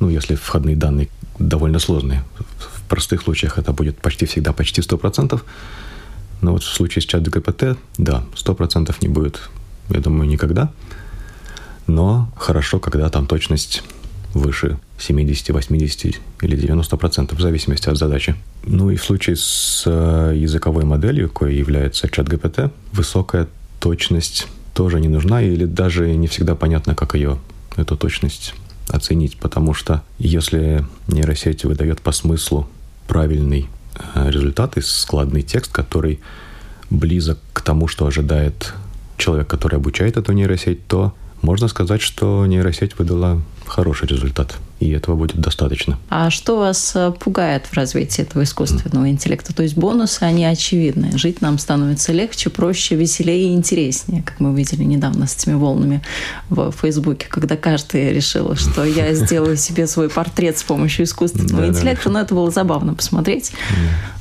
ну, 0.00 0.10
если 0.10 0.34
входные 0.34 0.76
данные 0.76 1.08
довольно 1.38 1.78
сложные. 1.78 2.22
В 2.58 2.82
простых 2.88 3.22
случаях 3.22 3.58
это 3.58 3.72
будет 3.72 3.98
почти 3.98 4.26
всегда 4.26 4.52
почти 4.52 4.82
100%. 4.82 5.40
Но 6.42 6.52
вот 6.52 6.62
в 6.62 6.68
случае 6.68 7.02
с 7.02 7.06
чат 7.06 7.22
GPT, 7.22 7.76
да, 7.98 8.24
100% 8.34 8.94
не 9.00 9.08
будет, 9.08 9.48
я 9.88 10.00
думаю, 10.00 10.28
никогда. 10.28 10.70
Но 11.86 12.30
хорошо, 12.36 12.78
когда 12.78 13.08
там 13.08 13.26
точность 13.26 13.82
выше 14.32 14.78
70, 15.00 15.50
80 15.50 16.20
или 16.42 16.56
90 16.56 16.96
процентов, 16.96 17.38
в 17.38 17.42
зависимости 17.42 17.88
от 17.88 17.96
задачи. 17.96 18.34
Ну 18.64 18.90
и 18.90 18.96
в 18.96 19.04
случае 19.04 19.36
с 19.36 19.84
э, 19.86 20.34
языковой 20.36 20.84
моделью, 20.84 21.30
кое 21.30 21.52
является 21.52 22.08
чат 22.08 22.28
GPT, 22.28 22.70
высокая 22.92 23.48
точность 23.80 24.46
тоже 24.74 25.00
не 25.00 25.08
нужна, 25.08 25.42
или 25.42 25.64
даже 25.64 26.14
не 26.14 26.26
всегда 26.26 26.54
понятно, 26.54 26.94
как 26.94 27.14
ее, 27.14 27.38
эту 27.76 27.96
точность 27.96 28.54
оценить, 28.88 29.38
потому 29.38 29.72
что 29.74 30.02
если 30.18 30.84
нейросеть 31.06 31.64
выдает 31.64 32.00
по 32.00 32.12
смыслу 32.12 32.68
правильный 33.06 33.68
э, 34.14 34.30
результат 34.30 34.76
и 34.76 34.80
складный 34.80 35.42
текст, 35.42 35.72
который 35.72 36.20
близок 36.90 37.38
к 37.52 37.62
тому, 37.62 37.88
что 37.88 38.06
ожидает 38.06 38.74
человек, 39.16 39.46
который 39.48 39.76
обучает 39.76 40.16
эту 40.16 40.32
нейросеть, 40.32 40.86
то 40.86 41.14
можно 41.42 41.68
сказать, 41.68 42.00
что 42.00 42.44
нейросеть 42.46 42.98
выдала 42.98 43.40
хороший 43.70 44.08
результат, 44.08 44.56
и 44.80 44.90
этого 44.90 45.16
будет 45.16 45.36
достаточно. 45.40 45.98
А 46.08 46.30
что 46.30 46.58
вас 46.58 46.92
э, 46.94 47.12
пугает 47.18 47.66
в 47.66 47.74
развитии 47.74 48.22
этого 48.22 48.42
искусственного 48.42 49.08
интеллекта? 49.08 49.54
То 49.54 49.62
есть 49.62 49.76
бонусы, 49.76 50.22
они 50.22 50.44
очевидны. 50.44 51.16
Жить 51.16 51.40
нам 51.40 51.58
становится 51.58 52.12
легче, 52.12 52.50
проще, 52.50 52.96
веселее 52.96 53.50
и 53.50 53.54
интереснее, 53.54 54.22
как 54.22 54.40
мы 54.40 54.54
видели 54.54 54.84
недавно 54.84 55.26
с 55.26 55.36
этими 55.36 55.54
волнами 55.54 56.02
в 56.48 56.72
Фейсбуке, 56.72 57.26
когда 57.28 57.56
каждый 57.56 58.12
решил, 58.12 58.54
что 58.56 58.84
я 58.84 59.14
сделаю 59.14 59.56
себе 59.56 59.86
свой 59.86 60.08
портрет 60.08 60.58
с 60.58 60.62
помощью 60.62 61.04
искусственного 61.04 61.68
интеллекта. 61.68 62.10
Но 62.10 62.20
это 62.20 62.34
было 62.34 62.50
забавно 62.50 62.94
посмотреть. 62.94 63.52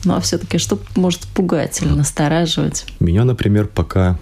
Ну 0.05 0.15
а 0.15 0.21
все-таки 0.21 0.59
что 0.59 0.79
может 0.95 1.21
пугать 1.21 1.81
или 1.81 1.89
настораживать? 1.89 2.85
Меня, 2.99 3.23
например, 3.23 3.67
пока 3.67 4.17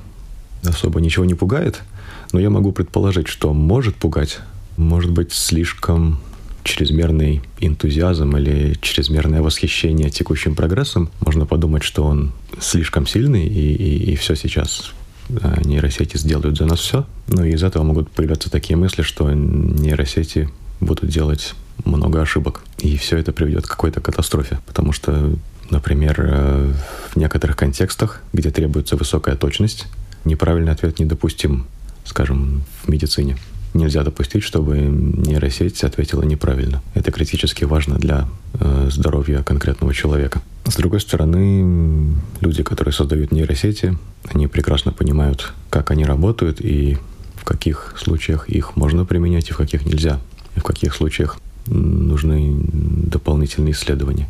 особо 0.63 1.01
ничего 1.01 1.25
не 1.25 1.35
пугает– 1.35 1.81
но 2.33 2.39
я 2.39 2.49
могу 2.49 2.71
предположить, 2.71 3.27
что 3.27 3.53
может 3.53 3.95
пугать, 3.95 4.39
может 4.77 5.11
быть, 5.11 5.33
слишком 5.33 6.19
чрезмерный 6.63 7.41
энтузиазм 7.59 8.35
или 8.37 8.77
чрезмерное 8.81 9.41
восхищение 9.41 10.09
текущим 10.09 10.55
прогрессом. 10.55 11.09
Можно 11.21 11.45
подумать, 11.45 11.83
что 11.83 12.03
он 12.03 12.33
слишком 12.59 13.07
сильный, 13.07 13.45
и, 13.45 13.73
и, 13.73 14.11
и 14.11 14.15
все 14.15 14.35
сейчас 14.35 14.91
э, 15.29 15.61
нейросети 15.63 16.17
сделают 16.17 16.57
за 16.57 16.65
нас 16.65 16.79
все. 16.79 17.05
Но 17.27 17.45
из 17.45 17.63
этого 17.63 17.83
могут 17.83 18.09
появляться 18.11 18.51
такие 18.51 18.75
мысли, 18.75 19.01
что 19.01 19.31
нейросети 19.31 20.49
будут 20.79 21.09
делать 21.09 21.55
много 21.85 22.21
ошибок. 22.21 22.61
И 22.79 22.97
все 22.97 23.17
это 23.17 23.31
приведет 23.31 23.65
к 23.65 23.69
какой-то 23.69 24.01
катастрофе. 24.01 24.59
Потому 24.65 24.91
что, 24.91 25.33
например, 25.69 26.15
э, 26.19 26.73
в 27.11 27.15
некоторых 27.15 27.55
контекстах, 27.55 28.21
где 28.33 28.51
требуется 28.51 28.97
высокая 28.97 29.35
точность, 29.35 29.87
неправильный 30.25 30.73
ответ 30.73 30.99
недопустим 30.99 31.65
скажем, 32.07 32.63
в 32.83 32.89
медицине. 32.89 33.37
Нельзя 33.77 34.03
допустить, 34.03 34.41
чтобы 34.41 34.79
нейросеть 34.79 35.83
ответила 35.83 36.23
неправильно. 36.23 36.81
Это 36.95 37.11
критически 37.11 37.63
важно 37.63 37.99
для 37.99 38.27
э, 38.59 38.89
здоровья 38.91 39.43
конкретного 39.43 39.93
человека. 39.93 40.41
С 40.65 40.77
другой 40.77 40.99
стороны, 40.99 42.15
люди, 42.41 42.63
которые 42.63 42.91
создают 42.91 43.31
нейросети, 43.31 43.95
они 44.33 44.47
прекрасно 44.47 44.91
понимают, 44.93 45.53
как 45.69 45.91
они 45.91 46.05
работают 46.05 46.59
и 46.59 46.97
в 47.35 47.45
каких 47.45 47.93
случаях 47.97 48.49
их 48.49 48.75
можно 48.75 49.05
применять 49.05 49.49
и 49.49 49.53
в 49.53 49.57
каких 49.57 49.85
нельзя, 49.85 50.19
и 50.55 50.59
в 50.59 50.63
каких 50.63 50.95
случаях 50.95 51.37
нужны 51.67 52.55
дополнительные 52.67 53.73
исследования. 53.73 54.27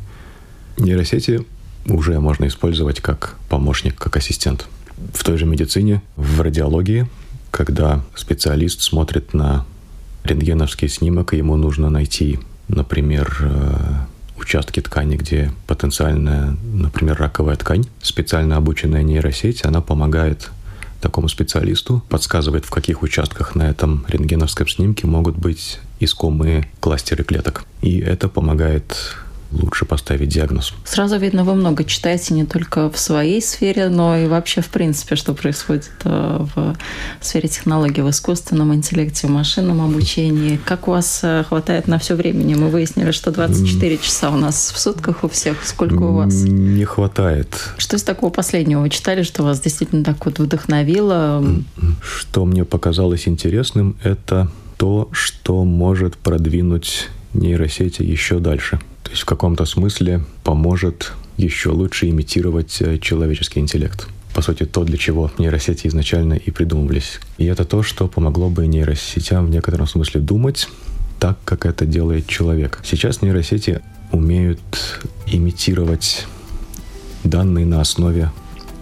Нейросети 0.77 1.45
уже 1.85 2.19
можно 2.19 2.47
использовать 2.47 2.99
как 2.99 3.37
помощник, 3.47 3.95
как 3.95 4.17
ассистент. 4.17 4.67
В 5.13 5.23
той 5.23 5.37
же 5.37 5.45
медицине, 5.45 6.01
в 6.17 6.41
радиологии 6.41 7.07
когда 7.51 8.03
специалист 8.15 8.81
смотрит 8.81 9.33
на 9.33 9.65
рентгеновский 10.23 10.89
снимок, 10.89 11.33
и 11.33 11.37
ему 11.37 11.55
нужно 11.55 11.89
найти 11.89 12.39
например, 12.67 13.37
э, 13.41 14.39
участки 14.39 14.81
ткани, 14.81 15.15
где 15.15 15.51
потенциальная, 15.65 16.55
например, 16.73 17.17
раковая 17.17 17.55
ткань, 17.55 17.85
специально 18.01 18.57
обученная 18.57 19.03
нейросеть, 19.03 19.65
она 19.65 19.81
помогает 19.81 20.51
такому 21.01 21.27
специалисту, 21.29 22.03
подсказывает, 22.09 22.65
в 22.65 22.71
каких 22.71 23.03
участках 23.03 23.55
на 23.55 23.69
этом 23.69 24.05
рентгеновском 24.07 24.67
снимке 24.67 25.05
могут 25.05 25.37
быть 25.37 25.79
искомые 25.99 26.69
кластеры 26.79 27.23
клеток. 27.23 27.65
И 27.81 27.99
это 27.99 28.27
помогает 28.27 29.15
лучше 29.51 29.85
поставить 29.85 30.29
диагноз. 30.29 30.73
Сразу 30.83 31.17
видно, 31.17 31.43
вы 31.43 31.55
много 31.55 31.83
читаете 31.83 32.33
не 32.33 32.45
только 32.45 32.89
в 32.89 32.97
своей 32.99 33.41
сфере, 33.41 33.89
но 33.89 34.17
и 34.17 34.27
вообще 34.27 34.61
в 34.61 34.69
принципе, 34.69 35.15
что 35.15 35.33
происходит 35.33 35.91
э, 36.03 36.45
в 36.55 36.75
сфере 37.21 37.47
технологий, 37.47 38.01
в 38.01 38.09
искусственном 38.09 38.73
интеллекте, 38.73 39.27
в 39.27 39.29
машинном 39.29 39.81
обучении. 39.81 40.59
Как 40.65 40.87
у 40.87 40.91
вас 40.91 41.21
э, 41.23 41.43
хватает 41.47 41.87
на 41.87 41.97
все 41.99 42.15
времени? 42.15 42.55
Мы 42.55 42.69
выяснили, 42.69 43.11
что 43.11 43.31
24 43.31 43.97
часа 43.97 44.29
у 44.29 44.35
нас 44.35 44.71
в 44.71 44.79
сутках 44.79 45.23
у 45.23 45.29
всех. 45.29 45.63
Сколько 45.63 46.03
у 46.03 46.13
вас? 46.13 46.33
Не 46.43 46.85
хватает. 46.85 47.47
Что 47.77 47.95
из 47.95 48.03
такого 48.03 48.29
последнего 48.29 48.81
вы 48.81 48.89
читали, 48.89 49.23
что 49.23 49.43
вас 49.43 49.59
действительно 49.61 50.03
так 50.03 50.25
вот 50.25 50.39
вдохновило? 50.39 51.43
Что 52.01 52.45
мне 52.45 52.65
показалось 52.65 53.27
интересным, 53.27 53.97
это 54.03 54.49
то, 54.77 55.09
что 55.11 55.63
может 55.63 56.17
продвинуть 56.17 57.09
нейросети 57.33 58.03
еще 58.03 58.39
дальше. 58.39 58.79
То 59.07 59.11
есть 59.11 59.21
в 59.21 59.25
каком-то 59.25 59.63
смысле 59.63 60.21
поможет 60.43 61.13
еще 61.37 61.69
лучше 61.69 62.09
имитировать 62.09 62.75
э, 62.81 62.97
человеческий 62.97 63.61
интеллект. 63.61 64.05
По 64.33 64.41
сути, 64.41 64.65
то, 64.65 64.83
для 64.83 64.97
чего 64.97 65.31
нейросети 65.37 65.87
изначально 65.87 66.33
и 66.33 66.51
придумывались. 66.51 67.21
И 67.37 67.45
это 67.45 67.63
то, 67.63 67.83
что 67.83 68.09
помогло 68.09 68.49
бы 68.49 68.67
нейросетям 68.67 69.45
в 69.45 69.49
некотором 69.49 69.87
смысле 69.87 70.19
думать 70.19 70.67
так, 71.19 71.37
как 71.45 71.65
это 71.65 71.85
делает 71.85 72.27
человек. 72.27 72.81
Сейчас 72.83 73.21
нейросети 73.21 73.79
умеют 74.11 74.59
имитировать 75.25 76.27
данные 77.23 77.65
на 77.65 77.79
основе 77.79 78.31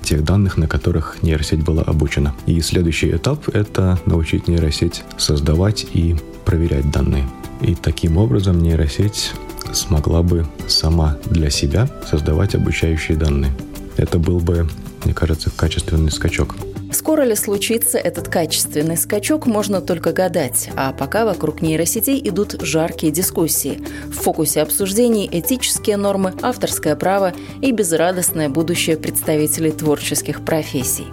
тех 0.01 0.23
данных, 0.23 0.57
на 0.57 0.67
которых 0.67 1.21
нейросеть 1.21 1.63
была 1.63 1.83
обучена. 1.83 2.33
И 2.47 2.59
следующий 2.61 3.11
этап— 3.11 3.47
это 3.53 3.99
научить 4.07 4.47
нейросеть 4.47 5.03
создавать 5.17 5.85
и 5.93 6.15
проверять 6.45 6.89
данные. 6.89 7.29
И 7.61 7.75
таким 7.75 8.17
образом 8.17 8.59
нейросеть 8.63 9.33
смогла 9.73 10.23
бы 10.23 10.45
сама 10.67 11.17
для 11.25 11.49
себя 11.49 11.87
создавать 12.09 12.55
обучающие 12.55 13.17
данные. 13.17 13.53
Это 13.97 14.19
был 14.19 14.39
бы, 14.39 14.67
мне 15.03 15.13
кажется, 15.13 15.51
качественный 15.55 16.11
скачок. 16.11 16.55
Скоро 16.91 17.23
ли 17.23 17.35
случится 17.35 17.97
этот 17.97 18.29
качественный 18.29 18.95
скачок, 18.95 19.47
можно 19.47 19.81
только 19.81 20.13
гадать. 20.13 20.69
А 20.77 20.93
пока 20.93 21.25
вокруг 21.25 21.61
нейросетей 21.61 22.21
идут 22.23 22.61
жаркие 22.61 23.11
дискуссии. 23.11 23.81
В 24.05 24.13
фокусе 24.13 24.61
обсуждений 24.61 25.29
этические 25.29 25.97
нормы, 25.97 26.33
авторское 26.41 26.95
право 26.95 27.33
и 27.61 27.71
безрадостное 27.71 28.47
будущее 28.47 28.95
представителей 28.95 29.71
творческих 29.71 30.45
профессий. 30.45 31.07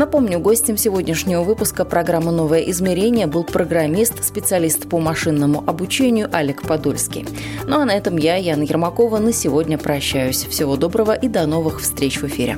Напомню, 0.00 0.40
гостем 0.40 0.78
сегодняшнего 0.78 1.42
выпуска 1.42 1.84
программы 1.84 2.32
«Новое 2.32 2.60
измерение» 2.60 3.26
был 3.26 3.44
программист, 3.44 4.24
специалист 4.24 4.88
по 4.88 4.98
машинному 4.98 5.62
обучению 5.66 6.34
Алик 6.34 6.62
Подольский. 6.62 7.28
Ну 7.66 7.80
а 7.80 7.84
на 7.84 7.90
этом 7.90 8.16
я, 8.16 8.36
Яна 8.36 8.62
Ермакова, 8.62 9.18
на 9.18 9.34
сегодня 9.34 9.76
прощаюсь. 9.76 10.44
Всего 10.44 10.76
доброго 10.76 11.12
и 11.12 11.28
до 11.28 11.46
новых 11.46 11.82
встреч 11.82 12.22
в 12.22 12.24
эфире. 12.24 12.56